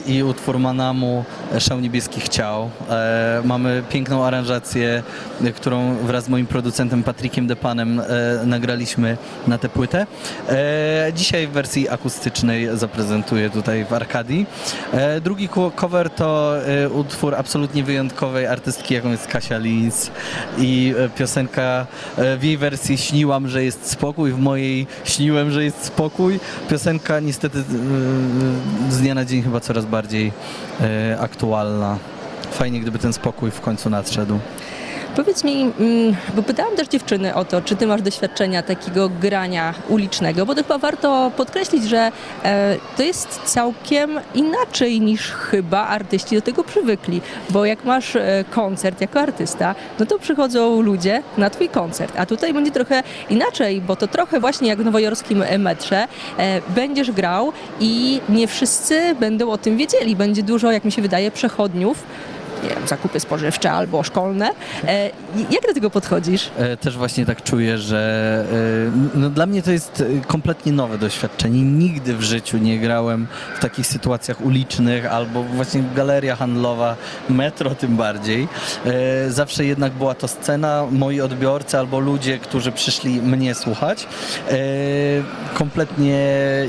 i 0.08 0.24
utwór 0.24 0.60
Manamu 0.60 1.26
e, 1.54 1.60
Szał 1.62 1.80
Niebieskich 1.80 2.30
Ciał. 2.30 2.70
E, 2.90 3.42
Mamy 3.46 3.84
piękną 3.90 4.26
aranżację, 4.26 5.04
e, 5.44 5.52
którą 5.52 5.96
wraz 5.96 6.24
z 6.26 6.30
moim 6.30 6.48
producentem 6.48 7.04
Patrykiem 7.04 7.48
Depanem 7.48 8.00
e, 8.00 8.04
nagraliśmy 8.46 9.18
na 9.48 9.58
tę 9.58 9.70
płytę. 9.70 10.08
E, 10.50 11.12
Dzisiaj 11.16 11.48
w 11.48 11.52
wersji 11.52 11.90
akustycznej 11.90 12.68
zaprezentuję 12.74 13.50
tutaj 13.50 13.86
w 13.86 13.94
Arkadii. 13.94 14.46
E, 14.94 15.22
Drugi 15.22 15.50
cover 15.76 16.10
to 16.10 16.56
e, 16.68 16.90
utwór 16.90 17.36
absolutnie 17.36 17.84
wyjątkowej 17.84 18.48
artystki, 18.48 18.94
jaką 18.94 19.12
jest 19.12 19.28
Kasia 19.28 19.58
Lins 19.58 20.12
i 20.58 20.94
e, 20.98 21.10
piosenka 21.10 21.88
e, 22.18 22.38
w 22.38 22.44
jej 22.44 22.58
wersji 22.58 22.98
śniłam, 22.98 23.48
że 23.48 23.64
jest 23.64 23.90
spokój, 23.92 24.32
w 24.32 24.40
mojej 24.40 24.88
śniłem, 25.04 25.52
że 25.52 25.64
jest 25.64 25.86
spokój. 25.86 26.40
Piosenka 26.70 27.20
niestety 27.20 27.60
e, 27.60 28.92
z 28.92 28.98
dnia 28.98 29.16
na 29.16 29.26
dzień 29.26 29.42
chyba 29.44 29.55
coraz 29.60 29.86
bardziej 29.86 30.32
e, 30.82 31.18
aktualna. 31.20 31.98
Fajnie, 32.52 32.80
gdyby 32.80 33.00
ten 33.00 33.14
spokój 33.14 33.52
w 33.52 33.62
końcu 33.62 33.90
nadszedł. 33.90 34.40
Powiedz 35.16 35.44
mi, 35.44 35.62
mm, 35.62 36.16
bo 36.36 36.44
pytałam 36.44 36.76
też 36.76 36.88
dziewczyny 36.88 37.36
o 37.36 37.46
to, 37.46 37.62
czy 37.62 37.76
ty 37.76 37.88
masz 37.88 38.02
doświadczenia 38.02 38.64
takiego 38.64 39.10
grania 39.10 39.74
ulicznego, 39.90 40.46
bo 40.46 40.56
to 40.56 40.64
chyba 40.64 40.78
warto 40.78 41.32
podkreślić, 41.38 41.84
że 41.84 42.12
e, 42.44 42.76
to 42.98 43.04
jest 43.04 43.42
całkiem 43.46 44.20
inaczej 44.34 45.02
niż 45.02 45.32
chyba 45.32 45.88
artyści 45.88 46.36
do 46.36 46.42
tego 46.42 46.64
przywykli, 46.64 47.22
bo 47.50 47.66
jak 47.66 47.86
masz 47.86 48.16
e, 48.16 48.44
koncert 48.50 49.02
jako 49.02 49.20
artysta, 49.20 49.76
no 50.00 50.06
to 50.06 50.20
przychodzą 50.20 50.82
ludzie 50.82 51.24
na 51.38 51.50
twój 51.50 51.70
koncert, 51.70 52.14
a 52.18 52.26
tutaj 52.26 52.54
będzie 52.54 52.72
trochę 52.72 53.04
inaczej, 53.30 53.82
bo 53.82 53.96
to 53.96 54.08
trochę 54.08 54.40
właśnie 54.40 54.68
jak 54.68 54.82
w 54.82 54.86
nowojorskim 54.86 55.42
e, 55.42 55.58
metrze, 55.58 56.08
będziesz 56.76 57.12
grał 57.12 57.54
i 57.80 58.22
nie 58.30 58.48
wszyscy 58.48 59.16
będą 59.20 59.50
o 59.50 59.58
tym 59.58 59.78
wiedzieli, 59.78 60.16
będzie 60.16 60.44
dużo, 60.44 60.72
jak 60.72 60.86
mi 60.86 60.92
się 60.92 61.02
wydaje, 61.02 61.32
przechodniów, 61.32 62.04
nie 62.66 62.76
wiem, 62.76 62.88
zakupy 62.88 63.20
spożywcze 63.20 63.72
albo 63.72 64.04
szkolne. 64.04 64.50
E, 64.88 65.10
jak 65.52 65.68
do 65.68 65.74
tego 65.74 65.90
podchodzisz? 65.90 66.50
E, 66.58 66.78
Też 66.78 66.98
właśnie 66.98 67.26
tak 67.26 67.44
czuję, 67.44 67.78
że 67.78 68.46
e, 69.16 69.18
no 69.20 69.30
dla 69.30 69.46
mnie 69.46 69.62
to 69.62 69.72
jest 69.72 70.04
kompletnie 70.28 70.72
nowe 70.72 70.98
doświadczenie. 70.98 71.62
Nigdy 71.62 72.16
w 72.16 72.22
życiu 72.22 72.58
nie 72.58 72.80
grałem 72.80 73.28
w 73.56 73.60
takich 73.60 73.88
sytuacjach 73.88 74.42
ulicznych 74.42 75.06
albo 75.06 75.44
właśnie 75.44 75.84
galeria 75.96 76.36
handlowa, 76.36 76.96
metro 77.30 77.76
tym 77.76 77.98
bardziej. 77.98 78.48
Zawsze 79.30 79.66
jednak 79.66 79.94
była 79.94 80.14
to 80.16 80.28
scena, 80.28 80.86
moi 80.92 81.22
odbiorcy 81.22 81.78
albo 81.78 82.00
ludzie, 82.00 82.40
którzy 82.40 82.72
przyszli 82.72 83.22
mnie 83.22 83.56
słuchać. 83.56 84.08
Kompletnie 85.54 86.18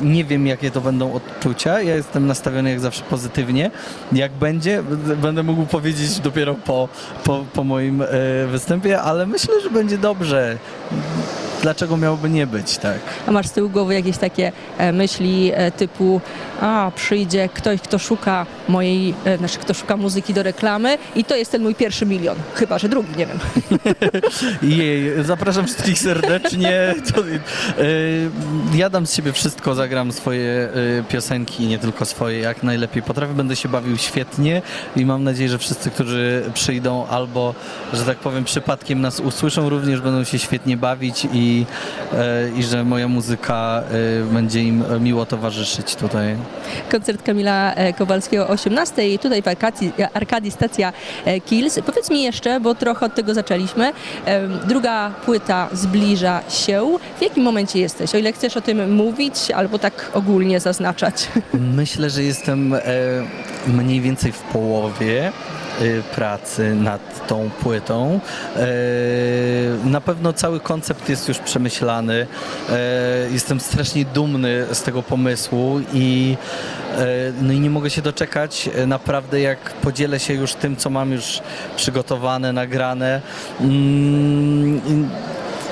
nie 0.02 0.24
wiem, 0.24 0.46
jakie 0.46 0.70
to 0.70 0.80
będą 0.80 1.12
odczucia. 1.12 1.82
Ja 1.82 1.94
jestem 1.96 2.26
nastawiony 2.26 2.70
jak 2.70 2.80
zawsze 2.80 3.02
pozytywnie. 3.10 3.70
Jak 4.12 4.32
będzie, 4.32 4.82
będę 5.22 5.42
mógł 5.42 5.66
powiedzieć 5.66 5.85
dopiero 6.22 6.54
po, 6.54 6.88
po, 7.24 7.44
po 7.54 7.64
moim 7.64 8.02
e, 8.02 8.06
występie, 8.46 9.00
ale 9.00 9.26
myślę, 9.26 9.60
że 9.60 9.70
będzie 9.70 9.98
dobrze. 9.98 10.58
Dlaczego 11.66 11.96
miałoby 11.96 12.30
nie 12.30 12.46
być, 12.46 12.78
tak? 12.78 12.98
A 13.26 13.30
masz 13.30 13.46
z 13.46 13.52
tyłu 13.52 13.70
głowy 13.70 13.94
jakieś 13.94 14.18
takie 14.18 14.52
e, 14.78 14.92
myśli 14.92 15.52
e, 15.54 15.70
typu 15.70 16.20
a 16.60 16.92
przyjdzie 16.94 17.48
ktoś, 17.54 17.80
kto 17.80 17.98
szuka 17.98 18.46
mojej, 18.68 19.14
e, 19.24 19.38
znaczy 19.38 19.58
kto 19.58 19.74
szuka 19.74 19.96
muzyki 19.96 20.34
do 20.34 20.42
reklamy 20.42 20.98
i 21.14 21.24
to 21.24 21.36
jest 21.36 21.52
ten 21.52 21.62
mój 21.62 21.74
pierwszy 21.74 22.06
milion. 22.06 22.36
Chyba, 22.54 22.78
że 22.78 22.88
drugi, 22.88 23.08
nie 23.16 23.26
wiem. 23.26 23.38
Jej, 24.78 25.24
zapraszam 25.24 25.66
wszystkich 25.66 25.98
serdecznie. 25.98 26.76
To, 27.14 27.22
e, 27.22 27.34
ja 28.74 28.90
dam 28.90 29.06
z 29.06 29.14
siebie 29.14 29.32
wszystko, 29.32 29.74
zagram 29.74 30.12
swoje 30.12 30.68
e, 31.00 31.02
piosenki, 31.08 31.66
nie 31.66 31.78
tylko 31.78 32.04
swoje, 32.04 32.38
jak 32.38 32.62
najlepiej 32.62 33.02
potrafię. 33.02 33.34
Będę 33.34 33.56
się 33.56 33.68
bawił 33.68 33.96
świetnie 33.96 34.62
i 34.96 35.06
mam 35.06 35.24
nadzieję, 35.24 35.48
że 35.48 35.58
wszyscy, 35.58 35.90
którzy 35.90 36.42
przyjdą 36.54 37.06
albo, 37.06 37.54
że 37.92 38.04
tak 38.04 38.18
powiem, 38.18 38.44
przypadkiem 38.44 39.00
nas 39.00 39.20
usłyszą, 39.20 39.68
również 39.68 40.00
będą 40.00 40.24
się 40.24 40.38
świetnie 40.38 40.76
bawić 40.76 41.28
i, 41.32 41.55
e, 42.12 42.48
i 42.58 42.62
że 42.62 42.84
moja 42.84 43.08
muzyka 43.08 43.82
e, 44.30 44.32
będzie 44.32 44.62
im 44.62 44.84
miło 45.00 45.26
towarzyszyć 45.26 45.96
tutaj. 45.96 46.36
Koncert 46.90 47.22
Kamila 47.22 47.74
e, 47.74 47.92
Kowalskiego 47.92 48.48
o 48.48 48.50
18 48.50 49.08
i 49.08 49.18
tutaj 49.18 49.42
w 49.42 49.48
Arkadii, 49.48 49.92
Arkadii 50.14 50.50
stacja 50.50 50.92
Kills. 51.44 51.78
Powiedz 51.86 52.10
mi 52.10 52.22
jeszcze, 52.22 52.60
bo 52.60 52.74
trochę 52.74 53.06
od 53.06 53.14
tego 53.14 53.34
zaczęliśmy. 53.34 53.92
Druga 54.68 55.10
płyta 55.24 55.68
zbliża 55.72 56.40
się. 56.48 56.96
W 57.18 57.22
jakim 57.22 57.44
momencie 57.44 57.78
jesteś? 57.78 58.14
O 58.14 58.18
ile 58.18 58.32
chcesz 58.32 58.56
o 58.56 58.60
tym 58.60 58.94
mówić 58.94 59.50
albo 59.50 59.78
tak 59.78 60.10
ogólnie 60.14 60.60
zaznaczać. 60.60 61.28
Myślę, 61.76 62.10
że 62.10 62.22
jestem 62.22 62.74
mniej 63.66 64.00
więcej 64.00 64.32
w 64.32 64.40
połowie 64.40 65.32
pracy 66.14 66.74
nad 66.74 67.26
tą 67.26 67.50
płytą. 67.62 68.20
E, 68.56 68.66
na 69.84 70.00
pewno 70.00 70.32
cały 70.32 70.60
koncept 70.60 71.08
jest 71.08 71.28
już 71.28 71.38
przemyślany. 71.38 72.26
E, 72.70 72.76
jestem 73.32 73.60
strasznie 73.60 74.04
dumny 74.04 74.66
z 74.72 74.82
tego 74.82 75.02
pomysłu 75.02 75.80
i, 75.92 76.36
no 77.42 77.52
i 77.52 77.60
nie 77.60 77.70
mogę 77.70 77.90
się 77.90 78.02
doczekać 78.02 78.70
naprawdę 78.86 79.40
jak 79.40 79.58
podzielę 79.58 80.20
się 80.20 80.34
już 80.34 80.54
tym, 80.54 80.76
co 80.76 80.90
mam 80.90 81.12
już 81.12 81.40
przygotowane, 81.76 82.52
nagrane. 82.52 83.20
Mm, 83.60 85.10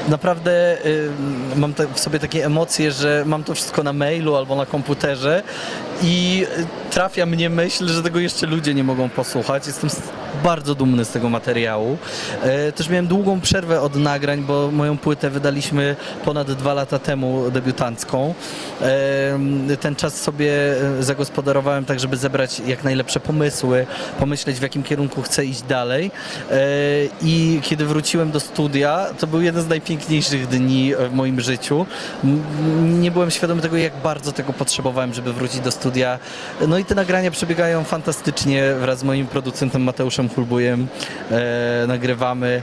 Naprawdę 0.09 0.87
y, 0.87 1.11
mam 1.57 1.75
te, 1.75 1.87
w 1.95 2.01
sobie 2.01 2.19
takie 2.19 2.47
emocje, 2.47 2.93
że 2.93 3.23
mam 3.27 3.45
to 3.45 3.55
wszystko 3.55 3.83
na 3.83 3.93
mailu 3.93 4.37
albo 4.37 4.57
na 4.57 4.67
komputerze 4.67 5.43
i 6.03 6.47
trafia 6.91 7.27
mnie 7.27 7.51
myśl, 7.51 7.89
że 7.89 8.03
tego 8.03 8.21
jeszcze 8.21 8.47
ludzie 8.47 8.75
nie 8.75 8.85
mogą 8.85 9.09
posłuchać. 9.09 9.67
Jestem 9.67 9.91
bardzo 10.43 10.75
dumny 10.75 11.05
z 11.05 11.11
tego 11.11 11.29
materiału. 11.29 11.99
E, 12.43 12.73
też 12.73 12.89
miałem 12.89 13.07
długą 13.07 13.41
przerwę 13.41 13.81
od 13.81 13.97
nagrań, 13.97 14.43
bo 14.43 14.71
moją 14.71 14.99
płytę 14.99 15.31
wydaliśmy 15.31 15.97
ponad 16.25 16.53
dwa 16.53 16.75
lata 16.75 16.99
temu, 16.99 17.51
debiutancką. 17.51 18.35
E, 18.83 19.77
ten 19.81 19.97
czas 19.97 20.21
sobie 20.21 20.53
e, 20.99 21.03
zagospodarowałem 21.03 21.85
tak, 21.85 22.01
żeby 22.01 22.17
zebrać 22.17 22.61
jak 22.67 22.85
najlepsze 22.85 23.21
pomysły, 23.21 23.87
pomyśleć 24.19 24.59
w 24.59 24.63
jakim 24.63 24.83
kierunku 24.83 25.23
chcę 25.23 25.45
iść 25.45 25.63
dalej. 25.63 26.11
I 27.23 27.61
kiedy 27.63 27.87
wróciłem 27.87 28.31
do 28.31 28.41
studia, 28.41 29.07
to 29.19 29.27
był 29.27 29.41
jeden 29.41 29.63
z 29.63 29.69
najpiękniejszych 29.69 30.49
dni 30.49 30.93
w 31.11 31.13
moim 31.13 31.41
życiu. 31.41 31.87
Nie 32.83 33.11
byłem 33.11 33.31
świadomy 33.31 33.63
tego, 33.63 33.77
jak 33.77 33.93
bardzo 34.03 34.33
tego 34.33 34.53
potrzebowałem, 34.53 35.15
żeby 35.15 35.33
wrócić 35.33 35.61
do 35.61 35.71
studia. 35.71 35.84
No 36.69 36.79
i 36.79 36.85
te 36.85 36.95
nagrania 36.95 37.31
przebiegają 37.31 37.85
fantastycznie 37.85 38.75
wraz 38.81 38.99
z 38.99 39.03
moim 39.03 39.27
producentem 39.27 39.83
Mateuszem 39.83 40.29
Hulbujem. 40.29 40.87
E, 41.31 41.85
nagrywamy, 41.89 42.63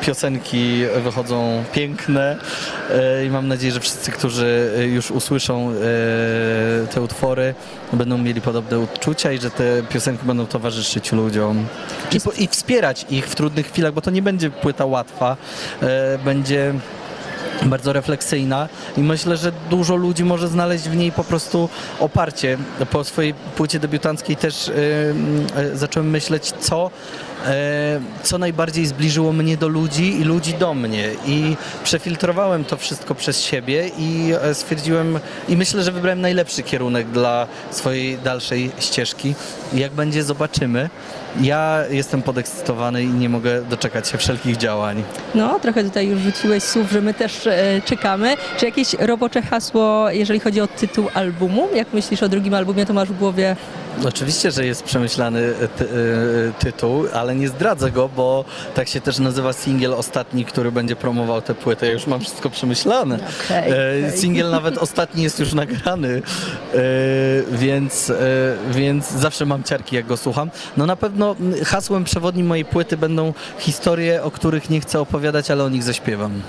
piosenki 0.00 0.84
wychodzą 1.04 1.64
piękne 1.72 2.36
e, 2.90 3.24
i 3.24 3.30
mam 3.30 3.48
nadzieję, 3.48 3.72
że 3.72 3.80
wszyscy, 3.80 4.10
którzy 4.10 4.70
już 4.94 5.10
usłyszą 5.10 5.70
e, 5.70 6.86
te 6.86 7.02
utwory, 7.02 7.54
będą 7.92 8.18
mieli 8.18 8.40
podobne 8.40 8.78
odczucia 8.78 9.32
i 9.32 9.38
że 9.38 9.50
te 9.50 9.82
piosenki 9.82 10.26
będą 10.26 10.46
towarzyszyć 10.46 11.12
ludziom. 11.12 11.66
I, 12.12 12.42
I 12.42 12.48
wspierać 12.48 13.06
ich 13.10 13.26
w 13.26 13.34
trudnych 13.34 13.66
chwilach, 13.66 13.92
bo 13.92 14.00
to 14.00 14.10
nie 14.10 14.22
będzie 14.22 14.50
płyta 14.50 14.84
łatwa. 14.84 15.36
E, 15.82 16.18
będzie 16.18 16.74
bardzo 17.66 17.92
refleksyjna 17.92 18.68
i 18.96 19.00
myślę, 19.00 19.36
że 19.36 19.52
dużo 19.70 19.96
ludzi 19.96 20.24
może 20.24 20.48
znaleźć 20.48 20.88
w 20.88 20.96
niej 20.96 21.12
po 21.12 21.24
prostu 21.24 21.68
oparcie. 22.00 22.58
Po 22.90 23.04
swojej 23.04 23.34
płycie 23.34 23.78
debiutanckiej 23.78 24.36
też 24.36 24.68
y, 24.68 24.72
y, 25.72 25.76
zacząłem 25.76 26.10
myśleć, 26.10 26.52
co, 26.60 26.90
co 28.22 28.38
najbardziej 28.38 28.86
zbliżyło 28.86 29.32
mnie 29.32 29.56
do 29.56 29.68
ludzi 29.68 30.20
i 30.20 30.24
ludzi 30.24 30.54
do 30.54 30.74
mnie 30.74 31.10
i 31.26 31.56
przefiltrowałem 31.84 32.64
to 32.64 32.76
wszystko 32.76 33.14
przez 33.14 33.40
siebie 33.40 33.90
i 33.98 34.32
e, 34.42 34.54
stwierdziłem 34.54 35.18
i 35.48 35.56
myślę, 35.56 35.82
że 35.82 35.92
wybrałem 35.92 36.20
najlepszy 36.20 36.62
kierunek 36.62 37.06
dla 37.06 37.46
swojej 37.70 38.18
dalszej 38.18 38.70
ścieżki. 38.78 39.34
Jak 39.72 39.92
będzie, 39.92 40.22
zobaczymy. 40.22 40.90
Ja 41.40 41.84
jestem 41.90 42.22
podekscytowany 42.22 43.02
i 43.02 43.08
nie 43.08 43.28
mogę 43.28 43.62
doczekać 43.62 44.08
się 44.08 44.18
wszelkich 44.18 44.56
działań. 44.56 45.02
No, 45.34 45.60
trochę 45.60 45.84
tutaj 45.84 46.08
już 46.08 46.20
rzuciłeś 46.20 46.62
słów, 46.62 46.90
że 46.90 47.00
my 47.00 47.14
też 47.14 47.46
e, 47.46 47.80
czekamy. 47.84 48.34
Czy 48.58 48.66
jakieś 48.66 48.94
robocze 48.94 49.42
hasło, 49.42 50.10
jeżeli 50.10 50.40
chodzi 50.40 50.60
o 50.60 50.66
tytuł 50.66 51.08
albumu? 51.14 51.68
Jak 51.74 51.92
myślisz 51.92 52.22
o 52.22 52.28
drugim 52.28 52.54
albumie, 52.54 52.86
to 52.86 52.92
masz 52.92 53.08
w 53.08 53.18
głowie 53.18 53.56
Oczywiście, 54.06 54.50
że 54.50 54.66
jest 54.66 54.82
przemyślany 54.82 55.40
e, 55.40 55.68
ty, 55.68 55.84
e, 55.84 55.88
tytuł, 56.58 57.04
ale 57.14 57.27
nie 57.34 57.48
zdradzę 57.48 57.90
go, 57.90 58.08
bo 58.16 58.44
tak 58.74 58.88
się 58.88 59.00
też 59.00 59.18
nazywa 59.18 59.52
singiel 59.52 59.94
ostatni, 59.94 60.44
który 60.44 60.72
będzie 60.72 60.96
promował 60.96 61.42
tę 61.42 61.54
płytę. 61.54 61.86
Ja 61.86 61.92
już 61.92 62.06
mam 62.06 62.20
wszystko 62.20 62.50
przemyślane. 62.50 63.14
Okej, 63.14 63.72
E, 63.72 64.06
okej. 64.06 64.20
Singiel 64.20 64.50
nawet 64.50 64.78
ostatni 64.88 65.22
jest 65.22 65.38
już 65.40 65.52
nagrany, 65.52 66.22
e, 66.74 66.78
więc, 67.52 68.10
e, 68.10 68.14
więc 68.70 69.10
zawsze 69.10 69.46
mam 69.46 69.62
ciarki, 69.64 69.96
jak 69.96 70.06
go 70.06 70.16
słucham. 70.16 70.50
No 70.76 70.86
na 70.86 70.96
pewno 70.96 71.36
hasłem 71.66 72.04
przewodnim 72.04 72.46
mojej 72.46 72.64
płyty 72.64 72.96
będą 72.96 73.32
historie, 73.58 74.22
o 74.22 74.30
których 74.30 74.70
nie 74.70 74.80
chcę 74.80 75.00
opowiadać, 75.00 75.50
ale 75.50 75.64
o 75.64 75.68
nich 75.68 75.82
zaśpiewam. 75.82 76.42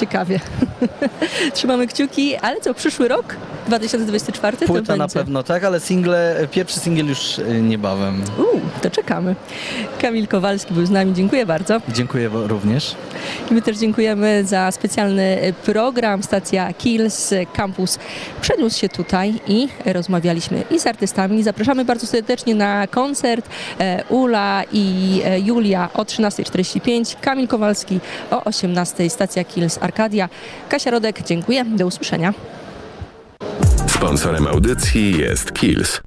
Ciekawie. 0.00 0.40
Trzymamy 1.54 1.86
kciuki, 1.86 2.36
ale 2.36 2.60
co, 2.60 2.74
przyszły 2.74 3.08
rok? 3.08 3.36
2024 3.66 4.56
to 4.56 4.66
Płyta 4.66 4.82
będzie. 4.82 4.96
na 4.96 5.08
pewno 5.08 5.42
tak, 5.42 5.64
ale 5.64 5.80
single, 5.80 6.48
pierwszy 6.50 6.80
singiel 6.80 7.06
już 7.06 7.38
e, 7.38 7.42
niebawem. 7.62 8.22
Uuu, 8.38 8.60
to 8.82 8.90
czekamy. 8.90 9.34
Kamil 10.00 10.28
Kowalski 10.28 10.74
był 10.74 10.86
z 10.86 10.90
nami, 10.90 11.14
dziękuję 11.14 11.46
bardzo. 11.46 11.80
Dziękuję 11.88 12.30
również. 12.32 12.96
I 13.50 13.54
my 13.54 13.62
też 13.62 13.78
dziękujemy 13.78 14.44
za 14.44 14.72
specjalny 14.72 15.54
program. 15.64 16.22
Stacja 16.22 16.72
Kills 16.72 17.34
Campus 17.52 17.98
przeniósł 18.40 18.78
się 18.78 18.88
tutaj 18.88 19.34
i 19.46 19.68
rozmawialiśmy 19.84 20.62
i 20.70 20.78
z 20.78 20.86
artystami. 20.86 21.42
Zapraszamy 21.42 21.84
bardzo 21.84 22.06
serdecznie 22.06 22.54
na 22.54 22.86
koncert 22.86 23.48
Ula 24.08 24.62
i 24.72 25.20
Julia 25.44 25.88
o 25.94 26.02
13.45, 26.02 27.16
Kamil 27.20 27.48
Kowalski 27.48 28.00
o 28.30 28.36
18.00, 28.36 29.08
stacja 29.08 29.44
Kills 29.44 29.78
Arkadia. 29.86 30.28
Kasia 30.68 30.90
Rodek, 30.90 31.22
dziękuję, 31.22 31.64
do 31.64 31.86
usłyszenia. 31.86 32.34
Sponsorem 33.86 34.46
audycji 34.46 35.18
jest 35.18 35.52
Kills. 35.52 36.06